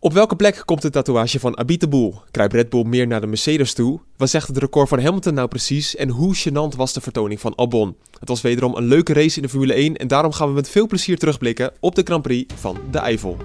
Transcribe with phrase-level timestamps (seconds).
[0.00, 2.22] Op welke plek komt de tatoeage van Abiteboul?
[2.30, 4.00] Kruipt Red Bull meer naar de Mercedes toe?
[4.16, 5.96] Wat zegt het record van Hamilton nou precies?
[5.96, 7.96] En hoe gênant was de vertoning van Albon?
[8.20, 10.68] Het was wederom een leuke race in de Formule 1 en daarom gaan we met
[10.68, 13.36] veel plezier terugblikken op de Grand Prix van de Eifel.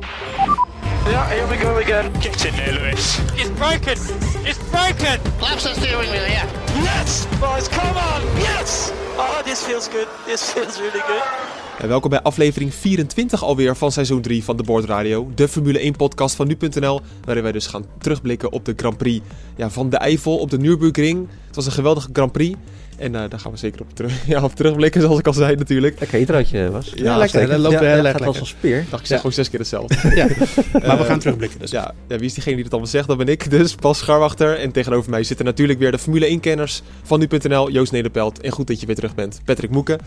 [1.05, 2.11] Yeah, here we go again.
[2.21, 3.17] Get in there, Lewis.
[3.35, 3.97] It's broken!
[4.43, 5.19] It's broken!
[5.39, 6.45] Laps the steering wheel, yeah.
[6.83, 8.21] Yes, boys, come on.
[8.37, 8.91] Yes.
[9.17, 10.07] Oh, this feels good.
[10.25, 11.62] This feels really good.
[11.79, 15.79] En welkom bij aflevering 24 alweer van seizoen 3 van de Board Radio, de Formule
[15.79, 19.89] 1 podcast van nu.nl, waarin wij dus gaan terugblikken op de Grand Prix ja, van
[19.89, 21.27] de Eifel op de Nürburgring.
[21.47, 22.57] Het was een geweldige Grand Prix
[22.97, 25.55] en uh, daar gaan we zeker op, terug, ja, op terugblikken, zoals ik al zei
[25.55, 25.99] natuurlijk.
[25.99, 26.91] Lekker introotje was.
[26.95, 27.47] Ja, ja lekker.
[27.47, 28.85] Dat loopt ja, heel ja, erg als een speer.
[28.89, 29.95] Dacht ik zeg gewoon zes keer hetzelfde.
[30.15, 30.27] ja,
[30.87, 31.71] maar we gaan terugblikken dus.
[31.71, 33.07] Ja, ja, wie is diegene die het allemaal zegt?
[33.07, 34.59] Dat ben ik dus, Pas Scharwachter.
[34.59, 38.41] En tegenover mij zitten natuurlijk weer de Formule 1-kenners van nu.nl, Joost Nederpelt.
[38.41, 39.99] En goed dat je weer terug bent, Patrick Moeken.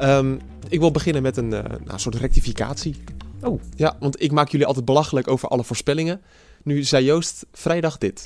[0.00, 2.96] Um, ik wil beginnen met een uh, nou, soort rectificatie.
[3.42, 3.60] Oh.
[3.76, 6.20] Ja, want ik maak jullie altijd belachelijk over alle voorspellingen.
[6.62, 8.22] Nu zei Joost vrijdag dit.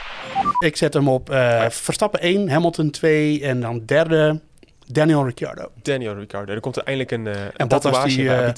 [0.58, 4.40] Ik zet hem op uh, Verstappen 1, Hamilton 2 en dan derde
[4.86, 5.70] Daniel Ricciardo.
[5.82, 6.52] Daniel Ricciardo.
[6.52, 8.54] Er komt er eindelijk een, uh, en een Bottas tatoeage die, bij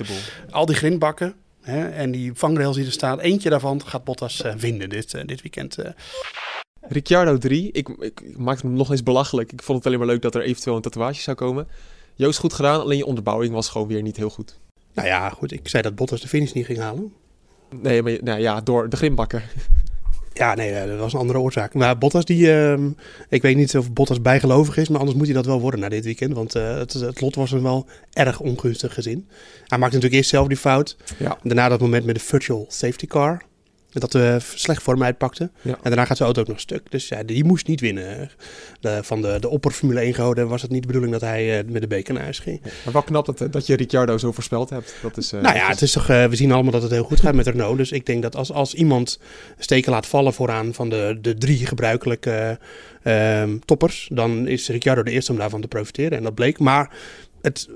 [0.49, 3.21] uh, al die grindbakken hè, en die vangrails die er staan.
[3.21, 5.79] Eentje daarvan gaat Bottas uh, winnen dit, dit weekend.
[6.81, 7.73] Ricciardo 3.
[7.73, 9.53] Ik, ik, ik maakte hem nog eens belachelijk.
[9.53, 11.69] Ik vond het alleen maar leuk dat er eventueel een tatoeage zou komen.
[12.15, 12.81] Joost, goed gedaan.
[12.81, 14.59] Alleen je onderbouwing was gewoon weer niet heel goed.
[14.95, 15.53] Nou ja, goed.
[15.53, 17.13] Ik zei dat Bottas de finish niet ging halen.
[17.81, 19.43] Nee, maar nou ja, door de grimbakken.
[20.35, 21.75] Ja, nee, dat was een andere oorzaak.
[21.75, 22.79] Maar Bottas, die, uh,
[23.29, 25.89] ik weet niet of Bottas bijgelovig is, maar anders moet hij dat wel worden na
[25.89, 26.35] dit weekend.
[26.35, 29.29] Want uh, het, het, lot was hem wel erg ongunstig gezien.
[29.67, 30.97] Hij maakte natuurlijk eerst zelf die fout.
[31.19, 31.39] Ja.
[31.43, 33.43] Daarna dat moment met de virtual safety car.
[33.93, 35.51] Dat we slecht voor hem uitpakte.
[35.63, 35.71] Ja.
[35.71, 36.91] En daarna gaat zijn auto ook nog stuk.
[36.91, 38.31] Dus ja, die moest niet winnen.
[38.81, 41.59] De, van de, de opper Formule 1 gehouden was het niet de bedoeling dat hij
[41.59, 42.61] uh, met de beker naar huis ging.
[42.65, 44.95] Ja, maar wel knap dat, dat je Ricciardo zo voorspeld hebt.
[45.03, 47.05] Dat is, uh, nou ja, het is toch, uh, we zien allemaal dat het heel
[47.05, 47.77] goed gaat met Renault.
[47.77, 49.19] Dus ik denk dat als, als iemand
[49.59, 52.59] steken laat vallen vooraan van de, de drie gebruikelijke
[53.03, 56.19] uh, toppers, dan is Ricciardo de eerste om daarvan te profiteren.
[56.19, 56.59] En dat bleek.
[56.59, 56.91] Maar
[57.43, 57.69] het,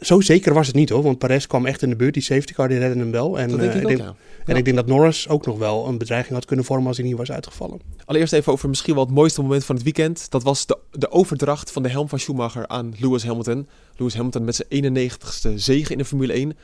[0.00, 1.02] zo zeker was het niet hoor.
[1.02, 2.14] Want Perez kwam echt in de buurt.
[2.14, 3.38] Die safety car die redde hem wel.
[3.38, 4.06] En, dat denk ik, ook, denk, ja.
[4.06, 4.54] En ja.
[4.54, 7.16] ik denk dat Norris ook nog wel een bedreiging had kunnen vormen als hij niet
[7.16, 7.80] was uitgevallen.
[8.04, 10.30] Allereerst even over misschien wel het mooiste moment van het weekend.
[10.30, 13.68] Dat was de, de overdracht van de helm van Schumacher aan Lewis Hamilton.
[13.96, 16.56] Lewis Hamilton met zijn 91ste zege in de Formule 1.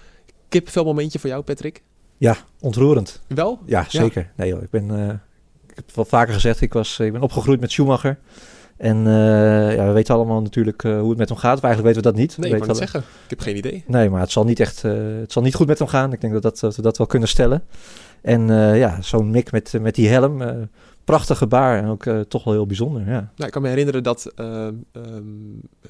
[0.49, 1.83] Kipvel momentje voor jou, Patrick?
[2.17, 3.21] Ja, ontroerend.
[3.27, 3.59] Wel?
[3.67, 4.23] Ja, zeker.
[4.23, 4.31] Ja.
[4.37, 5.09] Nee joh, ik ben, uh,
[5.69, 8.19] ik heb het wel vaker gezegd, ik, was, ik ben opgegroeid met Schumacher.
[8.77, 11.63] En uh, ja, we weten allemaal natuurlijk uh, hoe het met hem gaat.
[11.63, 12.39] Maar eigenlijk weten we dat niet.
[12.39, 13.01] Nee, we ik kan het zeggen.
[13.01, 13.85] Ik heb geen idee.
[13.87, 16.13] Nee, maar het zal niet echt, uh, het zal niet goed met hem gaan.
[16.13, 17.63] Ik denk dat, dat, dat we dat wel kunnen stellen.
[18.21, 18.47] En
[18.77, 20.69] ja, zo'n mik met, met die helm,
[21.05, 23.01] prachtig gebaar en ook toch wel heel bijzonder.
[23.01, 23.07] Ja.
[23.07, 24.85] Nou, ik kan me herinneren dat um,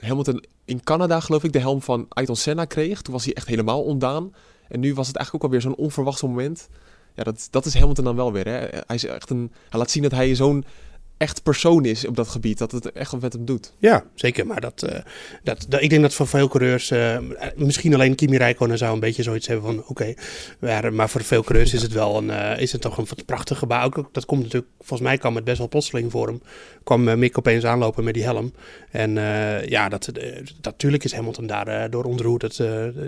[0.01, 3.03] Hamilton in Canada, geloof ik, de helm van Ayrton Senna kreeg.
[3.03, 4.33] Toen was hij echt helemaal ontdaan.
[4.69, 6.69] En nu was het eigenlijk ook alweer zo'n onverwachts moment.
[7.15, 8.45] Ja, dat, dat is Hamilton dan wel weer.
[8.45, 8.59] Hè?
[8.87, 10.65] Hij, is echt een, hij laat zien dat hij zo'n
[11.16, 12.58] echt persoon is op dat gebied.
[12.58, 13.72] Dat het echt wat met hem doet.
[13.78, 14.47] Ja, zeker.
[14.47, 14.98] Maar dat, uh,
[15.42, 17.19] dat, dat, ik denk dat voor veel coureurs, uh,
[17.56, 20.14] misschien alleen Kimi Räikkönen zou een beetje zoiets hebben van, oké.
[20.91, 23.84] Maar, voor veel coureurs is het wel een, uh, is het toch een prachtig gebouw.
[23.84, 26.42] Ook, dat komt natuurlijk, volgens mij kwam het best wel plotseling voor hem.
[26.84, 28.53] Kwam Mick opeens aanlopen met die helm.
[28.91, 29.14] En
[29.66, 30.12] ja, dat,
[30.62, 32.42] natuurlijk is Hamilton daar door ontroerd.
[32.42, 32.56] Het,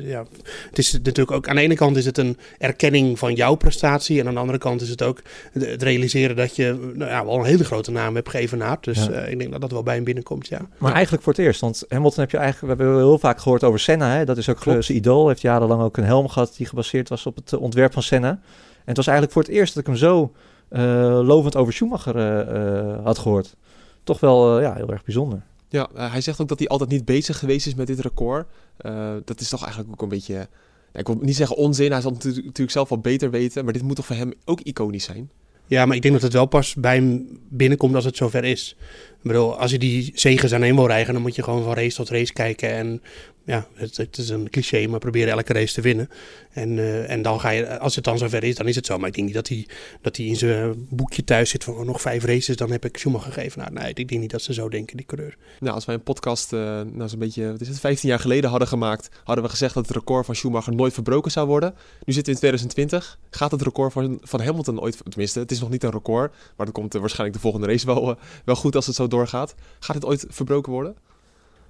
[0.03, 0.27] ja,
[0.69, 4.21] het is natuurlijk ook, aan de ene kant is het een erkenning van jouw prestatie.
[4.21, 5.23] En aan de andere kant is het ook
[5.53, 8.85] het realiseren dat je nou ja, wel een hele grote naam hebt geëvenaard.
[8.85, 9.11] Dus ja.
[9.11, 10.61] uh, ik denk dat dat wel bij hem binnenkomt, ja.
[10.79, 13.65] Maar eigenlijk voor het eerst, want Hamilton heb je eigenlijk, we hebben heel vaak gehoord
[13.65, 14.11] over Senna.
[14.17, 14.25] Hè?
[14.25, 15.29] Dat is ook uh, zijn idool.
[15.29, 18.31] Heeft jarenlang ook een helm gehad die gebaseerd was op het uh, ontwerp van Senna.
[18.31, 20.33] En het was eigenlijk voor het eerst dat ik hem zo
[20.71, 20.81] uh,
[21.23, 23.57] lovend over Schumacher uh, had gehoord.
[24.05, 25.43] Toch wel ja, heel erg bijzonder.
[25.69, 28.47] Ja, hij zegt ook dat hij altijd niet bezig geweest is met dit record.
[28.81, 30.49] Uh, dat is toch eigenlijk ook een beetje,
[30.93, 31.93] ik wil niet zeggen onzin.
[31.93, 33.65] Hij zal het natuurlijk zelf wel beter weten.
[33.65, 35.31] Maar dit moet toch voor hem ook iconisch zijn?
[35.67, 38.77] Ja, maar ik denk dat het wel pas bij hem binnenkomt als het zover is.
[39.11, 41.97] Ik bedoel, als je die zegens aan wil rijgen, dan moet je gewoon van race
[41.97, 42.71] tot race kijken.
[42.71, 43.03] En
[43.47, 46.09] ja, het, is een cliché, maar proberen elke race te winnen.
[46.53, 48.99] En, uh, en dan ga je, als het dan zover is, dan is het zo.
[48.99, 49.67] Maar ik denk niet dat hij,
[50.01, 52.97] dat hij in zijn boekje thuis zit van oh, nog vijf races, dan heb ik
[52.97, 53.61] Schumacher gegeven.
[53.61, 55.37] Nou, nee, ik denk niet dat ze zo denken, die coureur.
[55.61, 56.61] Nou, als wij een podcast, uh,
[56.93, 59.87] nou zo'n beetje, wat is het, 15 jaar geleden hadden gemaakt, hadden we gezegd dat
[59.87, 61.75] het record van Schumacher nooit verbroken zou worden.
[62.05, 63.19] Nu zitten we in 2020.
[63.31, 66.67] Gaat het record van, van Hamilton ooit, tenminste, het is nog niet een record, maar
[66.67, 69.55] dat komt waarschijnlijk de volgende race wel, wel goed als het zo doorgaat.
[69.79, 70.97] Gaat het ooit verbroken worden?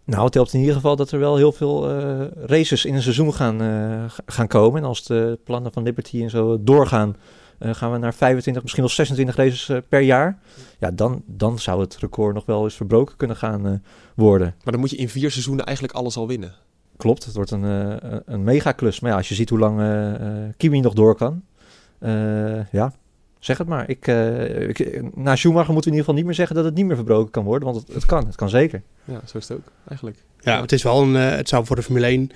[0.07, 3.03] Nou, het helpt in ieder geval dat er wel heel veel eh, races in een
[3.03, 4.81] seizoen gaan, eh, ga- gaan komen.
[4.83, 7.17] En als de plannen van Liberty en zo doorgaan,
[7.59, 10.39] eh, gaan we naar 25, misschien wel 26 races per jaar.
[10.79, 13.83] Ja, dan, dan zou het record nog wel eens verbroken kunnen gaan
[14.15, 14.55] worden.
[14.65, 16.53] Maar dan moet je in vier seizoenen eigenlijk alles al winnen.
[16.97, 17.63] Klopt, het wordt een,
[18.33, 19.01] een- megaklus.
[19.01, 19.81] Maar ja, als je ziet hoe lang
[20.57, 21.43] Kimi nog door kan.
[22.71, 22.93] ja,
[23.47, 23.89] zeg het maar.
[23.89, 26.75] Ik, eh, ik, na Schumacher moeten we in ieder geval niet meer zeggen dat het
[26.75, 27.69] niet meer verbroken kan worden.
[27.73, 28.83] Want het, het kan, het kan zeker.
[29.05, 30.17] Ja, zo is het ook, eigenlijk.
[30.41, 31.17] Ja, het is wel een.
[31.17, 32.31] eh, het zou voor de Formule 1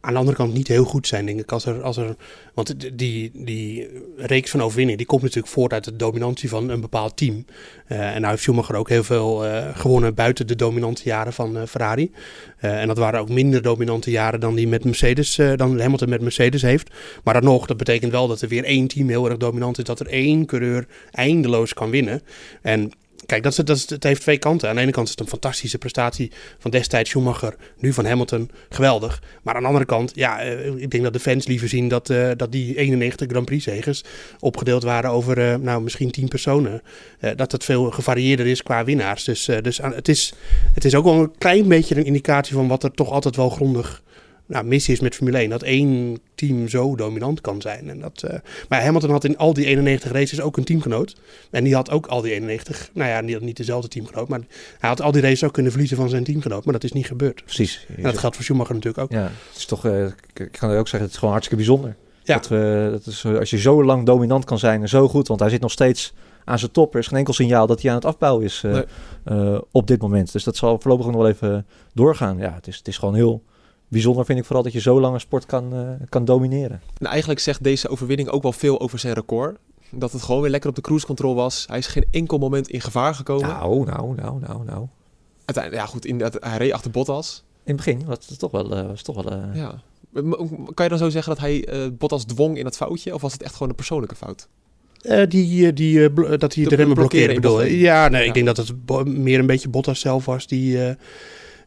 [0.00, 1.52] aan de andere kant niet heel goed zijn, denk ik.
[1.52, 2.16] Als er, als er,
[2.54, 6.80] want die, die reeks van overwinningen, die komt natuurlijk voort uit de dominantie van een
[6.80, 7.44] bepaald team.
[7.86, 11.56] Eh, en nou heeft Schumacher ook heel veel eh, gewonnen buiten de dominante jaren van
[11.56, 12.10] eh, Ferrari.
[12.58, 16.62] En dat waren ook minder dominante jaren dan die met Mercedes, dan Hamilton met Mercedes
[16.62, 16.90] heeft.
[17.24, 19.84] Maar dan nog, dat betekent wel dat er weer één team heel erg dominant is.
[19.84, 22.22] Dat er één coureur eindeloos kan winnen.
[22.62, 22.92] En
[23.28, 24.68] Kijk, dat dat het heeft twee kanten.
[24.68, 28.50] Aan de ene kant is het een fantastische prestatie van destijds Schumacher, nu van Hamilton.
[28.68, 29.22] Geweldig.
[29.42, 32.10] Maar aan de andere kant, ja, eh, ik denk dat de fans liever zien dat,
[32.10, 34.04] eh, dat die 91 Grand Prix-zegers
[34.40, 36.82] opgedeeld waren over, eh, nou, misschien 10 personen.
[37.18, 39.24] Eh, dat het veel gevarieerder is qua winnaars.
[39.24, 40.32] Dus, dus het, is,
[40.74, 43.50] het is ook wel een klein beetje een indicatie van wat er toch altijd wel
[43.50, 44.02] grondig
[44.48, 45.50] nou, is met Formule 1.
[45.50, 47.90] Dat één team zo dominant kan zijn.
[47.90, 51.16] En dat, eh, maar Hamilton had in al die 91 races ook een teamgenoot.
[51.50, 54.28] En die had ook al die 91, nou ja, niet, niet dezelfde teamgenoot.
[54.28, 54.40] Maar
[54.78, 56.64] hij had al die races ook kunnen verliezen van zijn teamgenoot.
[56.64, 57.44] Maar dat is niet gebeurd.
[57.44, 57.86] Precies.
[57.96, 59.12] En dat geldt voor Schumacher natuurlijk ook.
[59.12, 60.04] Ja, het is toch, eh,
[60.34, 61.96] ik, kan ook zeggen, het is gewoon hartstikke bijzonder.
[62.22, 62.34] Ja.
[62.34, 65.28] Dat we, dat is, eh, als je zo lang dominant kan zijn en zo goed,
[65.28, 66.94] want hij zit nog steeds aan zijn top.
[66.94, 68.84] Er is geen enkel signaal dat hij aan het afbouwen is eh, Nee.
[69.24, 70.32] eh, op dit moment.
[70.32, 72.38] Dus dat zal voorlopig nog wel even doorgaan.
[72.38, 73.42] Ja, het is, het is gewoon heel
[73.88, 76.80] bijzonder, vind ik vooral, dat je zo lang een sport kan, eh, kan domineren.
[76.98, 79.58] En eigenlijk zegt deze overwinning ook wel veel over zijn record.
[79.90, 81.64] Dat het gewoon weer lekker op de cruise control was.
[81.68, 83.48] Hij is geen enkel moment in gevaar gekomen.
[83.48, 84.86] Nou, nou, nou, nou, nou.
[85.44, 87.44] Uiteindelijk, ja goed, in, hij reed achter Bottas.
[87.64, 88.76] In het begin was het toch wel...
[88.76, 89.80] eh, was toch wel eh, Ja.
[90.74, 93.14] Kan je dan zo zeggen dat hij eh, Bottas dwong in het foutje?
[93.14, 94.48] Of was het echt gewoon een persoonlijke fout?
[94.98, 97.62] Eh, die, die, dat hij De de remmen blokkeerde, bedoel.
[97.64, 98.28] Ja, nee, Ja.
[98.28, 98.72] ik denk dat het
[99.06, 100.94] meer een beetje Bottas zelf was die, eh,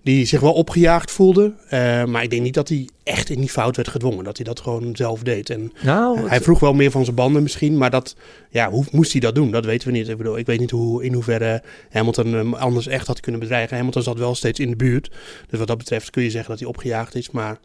[0.04, 1.54] die zich wel opgejaagd voelde.
[1.70, 4.24] Eh, maar ik denk niet dat hij echt in die fout werd gedwongen.
[4.24, 5.50] Dat hij dat gewoon zelf deed.
[5.50, 7.78] En nou, het- hij vroeg wel meer van zijn banden misschien.
[7.78, 8.16] Maar dat,
[8.50, 9.52] ja, hoe moest hij dat doen?
[9.52, 10.08] Dat weten we niet.
[10.10, 13.78] Ik bedoel, ik weet niet hoe, in hoeverre Hamilton hem anders echt had kunnen bedreigen.
[13.78, 15.12] Hamilton zat wel steeds in de buurt.
[15.50, 17.32] Dus wat dat betreft kun je zeggen dat hij opgejaagd is.
[17.32, 17.58] Maar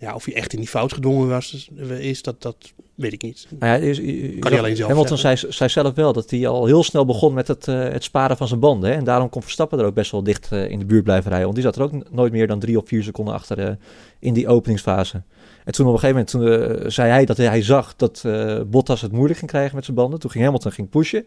[0.00, 2.56] ja, of hij echt in die fout gedwongen was, is dat, dat
[2.94, 3.46] weet ik niet.
[3.58, 6.46] Nou ja, is- je- Kan hij alleen zelf Hamilton zei, zei zelf wel dat hij
[6.46, 8.90] al heel snel begon met het, eh, het sparen van zijn banden.
[8.90, 8.96] Hè?
[8.96, 11.42] En daarom kon Verstappen er ook best wel dicht eh, in de buurt blijven rijden.
[11.48, 13.74] Want die zat er ook nooit meer dan drie of vier seconden achter eh,
[14.18, 15.22] in die openingsfase.
[15.64, 18.24] En toen op een gegeven moment toen, zei hij dat hij zag dat
[18.66, 20.18] Bottas het moeilijk ging krijgen met zijn banden.
[20.20, 21.24] Toen ging Hamilton ging pushen,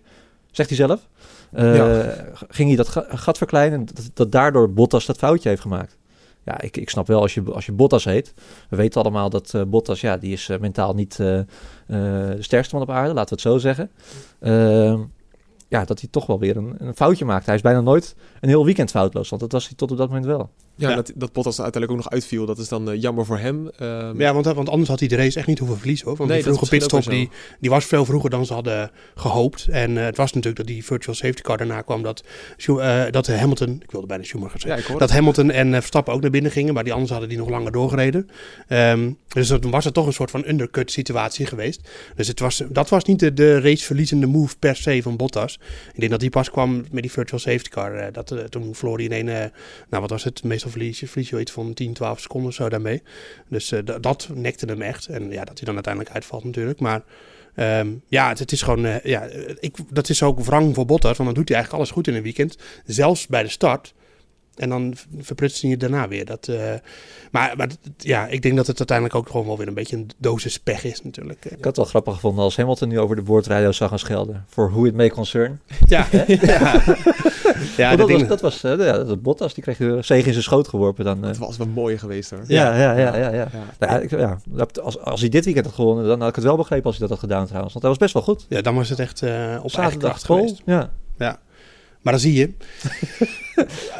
[0.51, 1.07] zegt hij zelf.
[1.55, 2.15] Ja.
[2.47, 5.97] Ging hij dat ga- gat verkleinen en dat, dat daardoor Bottas dat foutje heeft gemaakt.
[6.45, 8.33] Ja, ik, ik snap wel als je, als je Bottas heet.
[8.69, 11.39] We weten allemaal dat eh, Bottas, ja, die is eh, mentaal niet eh,
[11.87, 13.91] de sterkste man op aarde, laten we het zo zeggen.
[14.39, 15.01] Ehm,
[15.67, 17.45] ja, dat hij toch wel weer een, een foutje maakt.
[17.45, 20.07] Hij is bijna nooit een heel weekend foutloos, want dat was hij tot op dat
[20.07, 20.49] moment wel.
[20.75, 20.95] Ja, Ja.
[20.95, 22.45] Dat, dat Bottas uiteindelijk ook nog uitviel.
[22.45, 23.69] Dat is dan eh, jammer voor hem.
[23.77, 26.17] Ehm, Ja, want, want anders had hij de race echt niet hoeven verliezen hoor.
[26.17, 27.29] Want Nee, die vroege pitstop die,
[27.59, 29.67] die was veel vroeger dan ze hadden gehoopt.
[29.67, 32.23] En eh, het was natuurlijk dat die virtual safety car daarna kwam dat,
[32.65, 35.11] eh, dat Hamilton, ik wilde bijna Schumacher zeggen, ja, dat.
[35.11, 38.29] Hamilton en Verstappen ook naar binnen gingen, maar die anders hadden die nog langer doorgereden.
[38.67, 41.89] Ehm, dus toen was het toch een soort van undercut situatie geweest.
[42.15, 45.59] Dus het was, dat was niet de, de raceverliezende move per se van Bottas.
[45.93, 48.11] Ik denk dat die pas kwam met die virtual safety car.
[48.11, 49.51] dat, toen verloor hij in een,
[49.89, 52.55] nou wat was het, meestal verlies je, verlies je iets van 10, 12 seconden of
[52.55, 53.01] zo daarmee.
[53.49, 55.07] Dus eh, da- dat nekte hem echt.
[55.07, 56.79] En ja, dat hij dan uiteindelijk uitvalt natuurlijk.
[56.79, 57.01] Maar
[57.55, 59.27] ehm, ja, het, het is gewoon, eh, ja,
[59.59, 62.15] ik, dat is ook wrang voor Bottas, want dan doet hij eigenlijk alles goed in
[62.15, 62.57] een weekend.
[62.85, 63.93] Zelfs bij de start.
[64.55, 66.25] En dan v- verprutst hij het daarna weer.
[66.25, 66.57] Dat, eh,
[67.31, 67.67] maar maar
[67.97, 70.83] ja, ik denk dat het uiteindelijk ook gewoon wel weer een beetje een dosis pech
[70.83, 71.45] is natuurlijk.
[71.45, 74.45] Ik had het wel grappig gevonden als Hamilton nu over de boordradio zou gaan schelden.
[74.49, 75.59] For who it may concern.
[75.85, 76.81] Ja, ja.
[77.77, 80.25] ja dat dat, ding- was, dat was eh, ja, dat Bottas, die kreeg de zege
[80.27, 81.05] in zijn schoot geworpen.
[81.05, 82.39] Dan, eh, Het was wel mooi geweest hoor.
[82.47, 83.29] ja, ja, ja, ja, ja.
[83.33, 83.49] Ja.
[83.79, 86.35] Nou ja, ik- ja, dat- als, als hij dit weekend had gewonnen, dan had ik
[86.35, 87.73] het wel begrepen als hij dat had gedaan trouwens.
[87.73, 88.45] Want hij was best wel goed.
[88.49, 90.61] ja, dan was het echt eh, op eigen Zaterdag geweest.
[90.65, 90.91] Ja.
[92.03, 92.49] Maar dan zie je.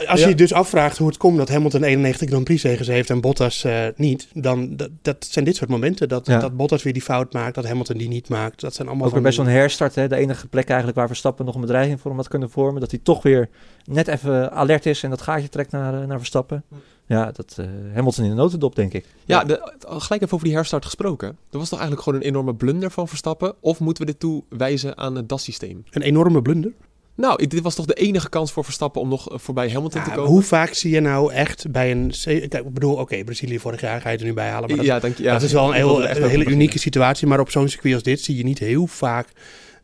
[0.08, 0.28] Als je Ja.
[0.28, 3.64] je dus afvraagt hoe het komt dat Hamilton 91 Grand Prix zegens heeft en Bottas
[3.64, 6.10] eh, niet, dan dat, dat zijn dit soort momenten.
[6.10, 6.40] Dat, Ja.
[6.40, 8.62] dat Bottas weer die fout maakt, dat Hamilton die niet maakt.
[8.62, 9.96] Dat zijn allemaal Ook weer best zo'n herstart.
[9.96, 10.08] Hè?
[10.08, 12.82] De enige plek eigenlijk waar Verstappen nog een bedreiging voor hem had kunnen vormen.
[12.82, 13.50] Dat hij toch weer
[13.86, 16.64] net even alert is en dat gaatje trekt naar, eh, naar Verstappen.
[17.06, 19.06] Ja, dat eh, Hamilton in de notendop, denk ik.
[19.26, 21.28] Ja, de, gelijk even over die herstart gesproken.
[21.28, 23.54] Er was toch eigenlijk gewoon een enorme blunder van Verstappen?
[23.60, 25.84] Of moeten we dit toewijzen aan het DAS-systeem?
[25.90, 26.72] een enorme blunder.
[27.16, 30.08] Nou, dit was toch de enige kans voor Verstappen om nog eh, voorbij Hamilton Ja,
[30.08, 30.30] te komen?
[30.30, 32.14] hoe vaak zie je nou echt bij een...
[32.26, 34.68] Ik bedoel, oké, Brazilië vorig jaar ga je er nu bij halen.
[34.68, 35.24] Maar dat, ja, dank je.
[35.24, 37.28] Ja, dat is wel een, heel, een hele unieke situatie.
[37.28, 39.28] Maar op zo'n circuit als dit zie je niet heel vaak...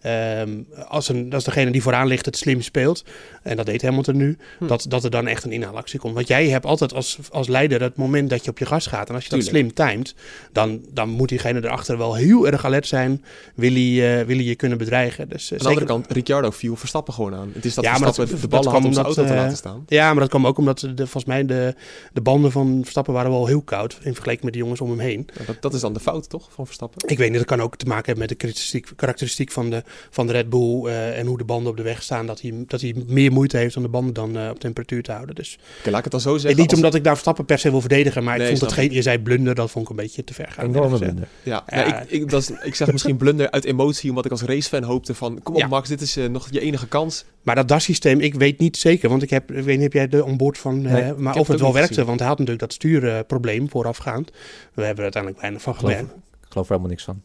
[0.01, 0.49] ehm,
[0.87, 3.03] als, een, als degene die vooraan ligt het slim speelt,
[3.43, 4.67] en dat deed Hamilton nu, Hm.
[4.67, 6.13] dat, dat er dan echt een inhaalactie komt.
[6.13, 9.09] Want jij hebt altijd als, als leider het moment dat je op je gas gaat.
[9.09, 9.73] En als je dat Tuurlijk.
[9.75, 10.15] slim timet,
[10.51, 13.23] dan, dan moet diegene erachter wel heel erg alert zijn.
[13.55, 15.29] Wil hij, eh, wil hij je kunnen bedreigen.
[15.29, 17.51] Dus, eh, Aan de andere kant, Ricciardo viel Verstappen gewoon aan.
[17.53, 19.23] Het is dat Ja, maar dat- de dat ballen kwam had om zijn omdat, auto
[19.23, 19.83] te eh, laten staan.
[19.87, 21.75] Ja, maar dat kwam ook omdat de, volgens mij de,
[22.13, 24.99] de banden van Verstappen waren wel heel koud in vergelijking met de jongens om hem
[24.99, 25.27] heen.
[25.39, 27.09] Ja, dat, dat is dan de fout, toch, van Verstappen?
[27.09, 29.83] Ik weet niet, dat kan ook te maken hebben met de karakteristiek, karakteristiek van, de,
[30.09, 32.25] van de Red Bull eh, en hoe de banden op de weg staan.
[32.25, 35.11] Dat hij, dat hij meer moeite heeft om de banden dan eh, op temperatuur te
[35.11, 35.35] houden.
[35.35, 36.59] Dus laat ik het dan zo en zeggen.
[36.59, 38.83] niet als- omdat ik daar Verstappen per se wil verdedigen, maar Nee, ik vond snap
[38.83, 40.65] geen, je zei blunder, dat vond ik een beetje te ver gaan.
[40.65, 41.27] Enorme blunder.
[41.43, 41.69] Ja,
[42.01, 45.13] ik, ik, dat is, ik zeg misschien blunder uit emotie, omdat ik als racefan hoopte
[45.15, 45.39] van...
[45.43, 45.67] Kom op Ja.
[45.67, 47.25] Max, dit is eh, nog je enige kans.
[47.41, 50.07] Maar dat DAS-systeem, ik weet niet zeker, want ik heb, ik weet niet, heb jij
[50.07, 52.05] de onboard van, eh, maar of het wel werkte, gezien.
[52.05, 54.31] want hij had natuurlijk dat stuurprobleem voorafgaand.
[54.73, 56.01] We hebben er uiteindelijk weinig van gemerkt.
[56.11, 57.21] ik geloof er helemaal niks van.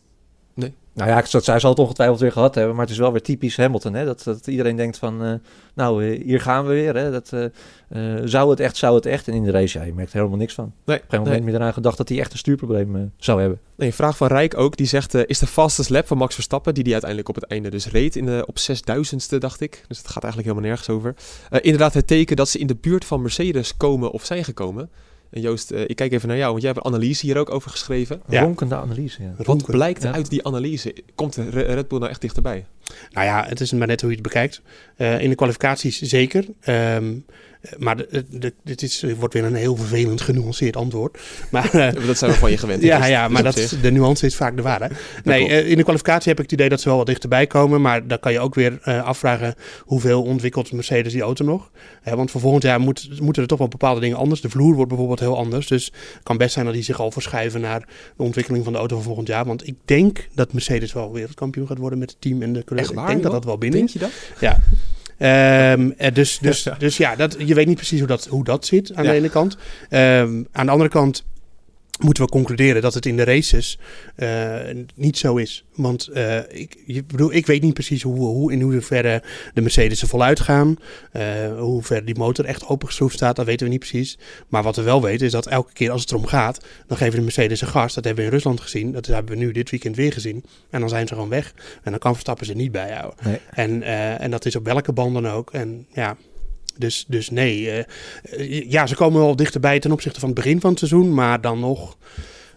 [0.55, 0.75] Nee.
[0.95, 3.23] Nou ja, dat zij zal het ongetwijfeld weer gehad hebben, maar het is wel weer
[3.23, 3.95] typisch Hamilton.
[3.95, 4.05] Hè?
[4.05, 5.33] Dat, dat iedereen denkt van, eh,
[5.75, 6.97] nou, eh, hier gaan we weer.
[6.97, 7.11] Hè?
[7.11, 9.29] Dat, eh, zou het echt, zou het echt?
[9.29, 10.73] En in de race, ja, je merkt er helemaal niks van.
[10.85, 11.51] Nee, Op geen moment nee.
[11.51, 13.59] meer eraan gedacht dat hij echt een stuurprobleem zou hebben.
[13.77, 14.77] Nee, een vraag van Rijk ook.
[14.77, 17.71] Die zegt, is de fastest lap van Max Verstappen, die hij uiteindelijk op het einde
[17.71, 19.85] dus reed, in de, op 6000ste dacht ik.
[19.89, 21.15] Dus het gaat eigenlijk helemaal nergens over.
[21.61, 24.91] Inderdaad het teken dat ze in de buurt van Mercedes komen of zijn gekomen.
[25.35, 27.51] En Joost, eh, ik kijk even naar jou, want jij hebt een analyse hier ook
[27.51, 28.23] over geschreven.
[28.29, 28.43] Ja.
[28.43, 29.35] ronkende analyse, ja.
[29.37, 29.73] Wat Ronken.
[29.73, 30.13] blijkt Ja.
[30.13, 30.95] uit die analyse?
[31.15, 32.65] Komt Red Bull nou echt dichterbij?
[33.11, 34.63] Nou ja, het is maar net hoe je het bekijkt.
[34.97, 36.45] Eh, in de kwalificaties zeker.
[36.61, 37.15] Ehm,
[37.79, 41.19] maar de, de, dit is, wordt weer een heel vervelend genuanceerd antwoord.
[41.51, 42.83] Maar, eh, Dat zijn we van je gewend.
[42.93, 43.81] ja, Dus- ja, maar dat, zich.
[43.81, 44.93] de nuance is vaak de waarheid.
[45.25, 47.81] Nee, eh, in de kwalificatie heb ik het idee dat ze wel wat dichterbij komen.
[47.81, 51.71] Maar dan kan je ook weer eh, afvragen hoeveel ontwikkelt Mercedes die auto nog.
[52.05, 54.41] Want voor volgend jaar moet, moeten er toch wel bepaalde dingen anders.
[54.41, 55.67] De vloer wordt bijvoorbeeld heel anders.
[55.67, 58.79] Dus het kan best zijn dat die zich al verschuiven naar de ontwikkeling van de
[58.79, 59.45] auto van volgend jaar.
[59.45, 62.63] Want ik denk dat Mercedes wel wereldkampioen gaat worden met het team en de.
[62.75, 63.95] Echt Ik denk dat dat wel binnen Denk is.
[63.95, 64.11] je dat?
[64.41, 64.61] Ja.
[65.19, 68.67] Ehm, eh, dus, dus, dus ja, dat, je weet niet precies hoe dat, hoe dat
[68.67, 69.11] zit aan Ja.
[69.11, 69.57] de ene kant.
[69.89, 71.25] Ehm, aan de andere kant
[71.99, 73.79] moeten we concluderen dat het in de races
[74.17, 74.55] eh,
[74.95, 75.65] niet zo is.
[75.75, 79.23] Want eh, ik, je, bedoel, ik weet niet precies hoe, hoe, in hoeverre
[79.55, 80.77] de Mercedes er voluit gaan.
[81.13, 81.23] eh
[81.59, 84.19] hoe ver die motor echt opengeschroefd staat, dat weten we niet precies.
[84.49, 87.15] Maar wat we wel weten is dat elke keer als het erom gaat, dan geven
[87.15, 87.95] de Mercedes een gas.
[87.95, 88.93] Dat hebben we in Rusland gezien.
[88.93, 90.45] Dat hebben we nu dit weekend weer gezien.
[90.71, 91.55] En dan zijn ze gewoon weg.
[91.83, 93.25] En dan kan Verstappen ze niet bijhouden.
[93.25, 93.41] Nee.
[93.51, 93.83] En,
[94.19, 95.53] en dat is op welke band dan ook.
[95.53, 96.17] En ja,
[96.79, 97.71] dus, dus nee.
[97.71, 97.79] eh,
[98.23, 101.15] eh, ja, ze komen wel dichterbij ten opzichte van het begin van het seizoen.
[101.15, 101.97] Maar dan nog,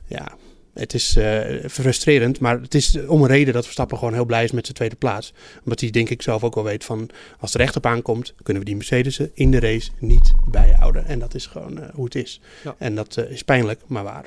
[0.06, 0.38] ja,
[0.74, 2.40] het is eh, frustrerend.
[2.40, 4.96] Maar het is om een reden dat Verstappen gewoon heel blij is met zijn tweede
[4.96, 5.34] plaats.
[5.64, 7.10] Omdat hij denk ik zelf ook wel weet van,
[7.40, 11.06] als er echt op aankomt, kunnen we die Mercedes'en in de race niet bijhouden.
[11.06, 12.42] En dat is gewoon hoe het is.
[12.64, 12.76] Ja.
[12.78, 14.26] En dat is pijnlijk, maar waar.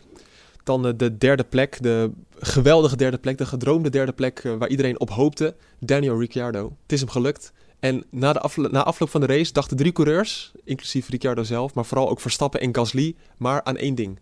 [0.65, 5.11] Dan de derde plek, de geweldige derde plek, de gedroomde derde plek waar iedereen op
[5.11, 5.55] hoopte.
[5.79, 6.77] Daniel Ricciardo.
[6.83, 7.53] Het is hem gelukt.
[7.81, 11.75] En na, de aflo- na afloop van de race dachten drie coureurs, inclusief Ricciardo zelf,
[11.75, 14.19] maar vooral ook Verstappen en Gasly, maar aan één ding.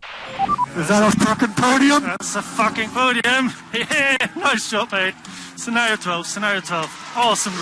[0.79, 2.01] Is that a fucking podium?
[2.01, 3.51] That's a fucking podium.
[3.71, 5.13] Yeah, nice job, mate.
[5.55, 7.11] Scenario 12, scenario 12.
[7.15, 7.55] Awesome.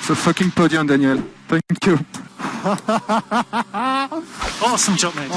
[0.00, 1.22] It's a fucking podium, Daniel.
[1.46, 1.98] Thank you.
[4.62, 5.30] Awesome job, mate.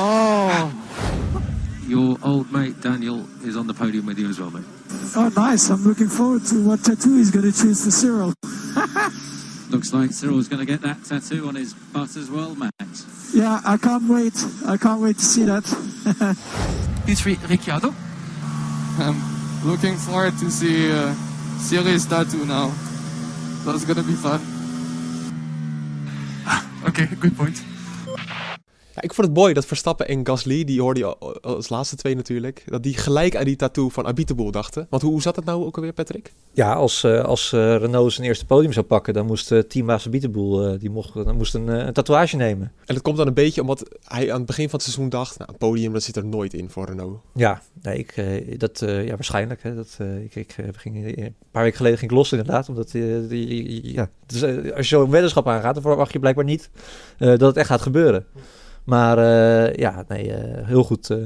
[1.88, 4.63] Your old mate Daniel is on the podium with you as well, mate.
[5.16, 5.70] Oh, nice.
[5.70, 8.34] I'm looking forward to what tattoo he's going to choose for Cyril.
[9.70, 13.32] Looks like Cyril's going to get that tattoo on his butt as well, Max.
[13.34, 14.34] Yeah, I can't wait.
[14.68, 15.65] I can't wait to see that.
[17.06, 17.94] It's Ricciardo.
[19.00, 19.20] I'm
[19.65, 21.13] looking forward to see uh,
[21.60, 22.72] Cyril's tattoo now.
[23.65, 24.39] That's gonna be fun.
[26.88, 27.62] Okay, good point.
[28.96, 31.96] Ja, ik vond het mooi dat Verstappen en Gasly, die hoorde je al- als laatste
[31.96, 34.88] twee natuurlijk, dat die gelijk aan die tattoo van Abiteboul dachten.
[34.90, 36.34] Want hoe, hoe zat het nou ook alweer, Patrick?
[36.52, 40.10] Ja, als, eh, als eh, Renault zijn eerste podium zou pakken, dan moest uh, teambaas
[40.10, 42.72] Bietenboel eh, die mocht, dan moest een, eh, een tatoeage nemen.
[42.86, 45.38] En dat komt dan een beetje omdat hij aan het begin van het seizoen dacht,
[45.38, 47.20] nou, een podium dat zit er nooit in voor Renault.
[47.34, 49.64] Ja, nee, ik, eh, dat, eh, ja, waarschijnlijk.
[49.64, 52.32] Hè, dat, eh, ik, ik, eh, ging, eh, een paar weken geleden ging ik los
[52.32, 52.70] inderdaad.
[52.70, 56.46] Omdat, eh, die, ja, dus, eh, als je zo'n weddenschap aangaat, dan verwacht je blijkbaar
[56.46, 56.70] niet
[57.18, 58.26] eh, dat het echt gaat gebeuren.
[58.84, 61.18] Maar eh, ja, nee, eh, heel, goed, eh,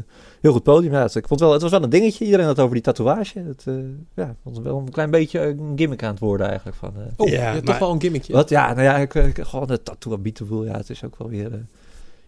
[0.41, 0.91] heel goed podium.
[0.93, 2.25] Ja, het, ik vond wel, het was wel een dingetje.
[2.25, 3.39] Iedereen had over die tatoeage.
[3.39, 3.73] Het, eh,
[4.15, 6.77] ja, het was wel een klein beetje een gimmick aan het worden eigenlijk.
[6.77, 8.33] Van, eh, Oh, Ja, ja, maar- toch wel een gimmickje.
[8.33, 8.49] wat?
[8.49, 10.65] Ja, nou ja, ik, ik, gewoon de tattoo Bietenboel.
[10.65, 11.53] Ja, het is ook wel weer...
[11.53, 11.59] eh,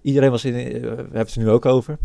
[0.02, 0.54] iedereen was in...
[0.54, 1.98] we hebben het er nu ook over.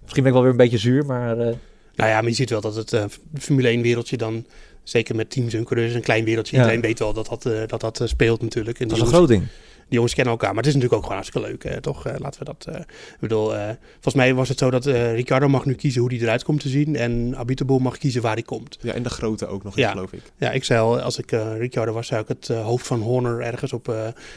[0.00, 1.38] Misschien ben ik wel weer een beetje zuur, maar...
[1.38, 1.54] eh,
[1.94, 3.04] Nou ja, maar je ziet wel dat het eh,
[3.38, 4.44] Formule 1 wereldje dan
[4.82, 6.56] Zeker met teams en coureurs, een klein wereldje.
[6.56, 6.62] Ja.
[6.62, 8.80] Iedereen weet wel dat dat, dat, dat speelt natuurlijk.
[8.80, 9.42] En Dat is een groot ding.
[9.88, 10.48] Die jongens kennen elkaar.
[10.54, 12.06] Maar het is natuurlijk ook gewoon hartstikke leuk, eh, toch?
[12.06, 12.66] Eh, laten we dat...
[12.74, 13.48] eh, ik bedoel,
[13.92, 16.68] volgens mij was het zo dat Ricardo mag nu kiezen hoe hij eruit komt te
[16.68, 16.96] zien.
[16.96, 18.78] En Abiteboul mag kiezen waar hij komt.
[18.80, 19.90] Ja, en de grote ook nog Ja.
[19.90, 20.22] geloof ik.
[20.38, 23.72] Ja, ik zei al, als ik Ricardo was, zou ik het hoofd van Horner ergens
[23.72, 23.94] op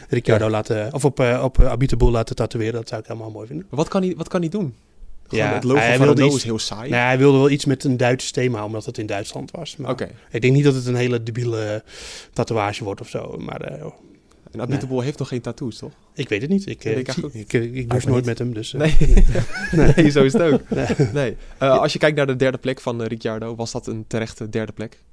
[0.09, 0.51] Ricardo Ja.
[0.51, 0.93] laten...
[0.93, 1.57] Of op, op
[1.99, 2.73] laten tatoeëren.
[2.73, 3.65] Dat zou ik helemaal mooi vinden.
[3.69, 4.73] Wat kan hij, wat kan hij doen?
[5.27, 6.89] Gewoon Ja, het logo hij van iets- is heel saai.
[6.89, 9.75] Nee, hij wilde wel iets met een Duits thema, omdat het in Duitsland was.
[9.77, 10.09] Maar Oké.
[10.31, 11.83] ik denk niet dat het een hele debiele
[12.33, 13.35] tatoeage wordt of zo.
[13.37, 13.71] Maar
[14.51, 15.91] En Abiteboul heeft nog geen tattoos, toch?
[16.13, 16.67] ik weet het niet.
[16.69, 17.23] Ik, eh, ik ik, zie-
[17.71, 18.25] me nooit niet.
[18.25, 18.53] met hem.
[18.53, 18.79] Dus, eh,
[19.71, 19.93] Nee.
[19.95, 20.61] nee, zo is het ook.
[20.69, 20.87] Nee.
[21.13, 21.37] Nee.
[21.57, 24.71] Eh, als je kijkt naar de derde plek van Ricciardo, was dat een terechte derde
[24.71, 25.03] plek?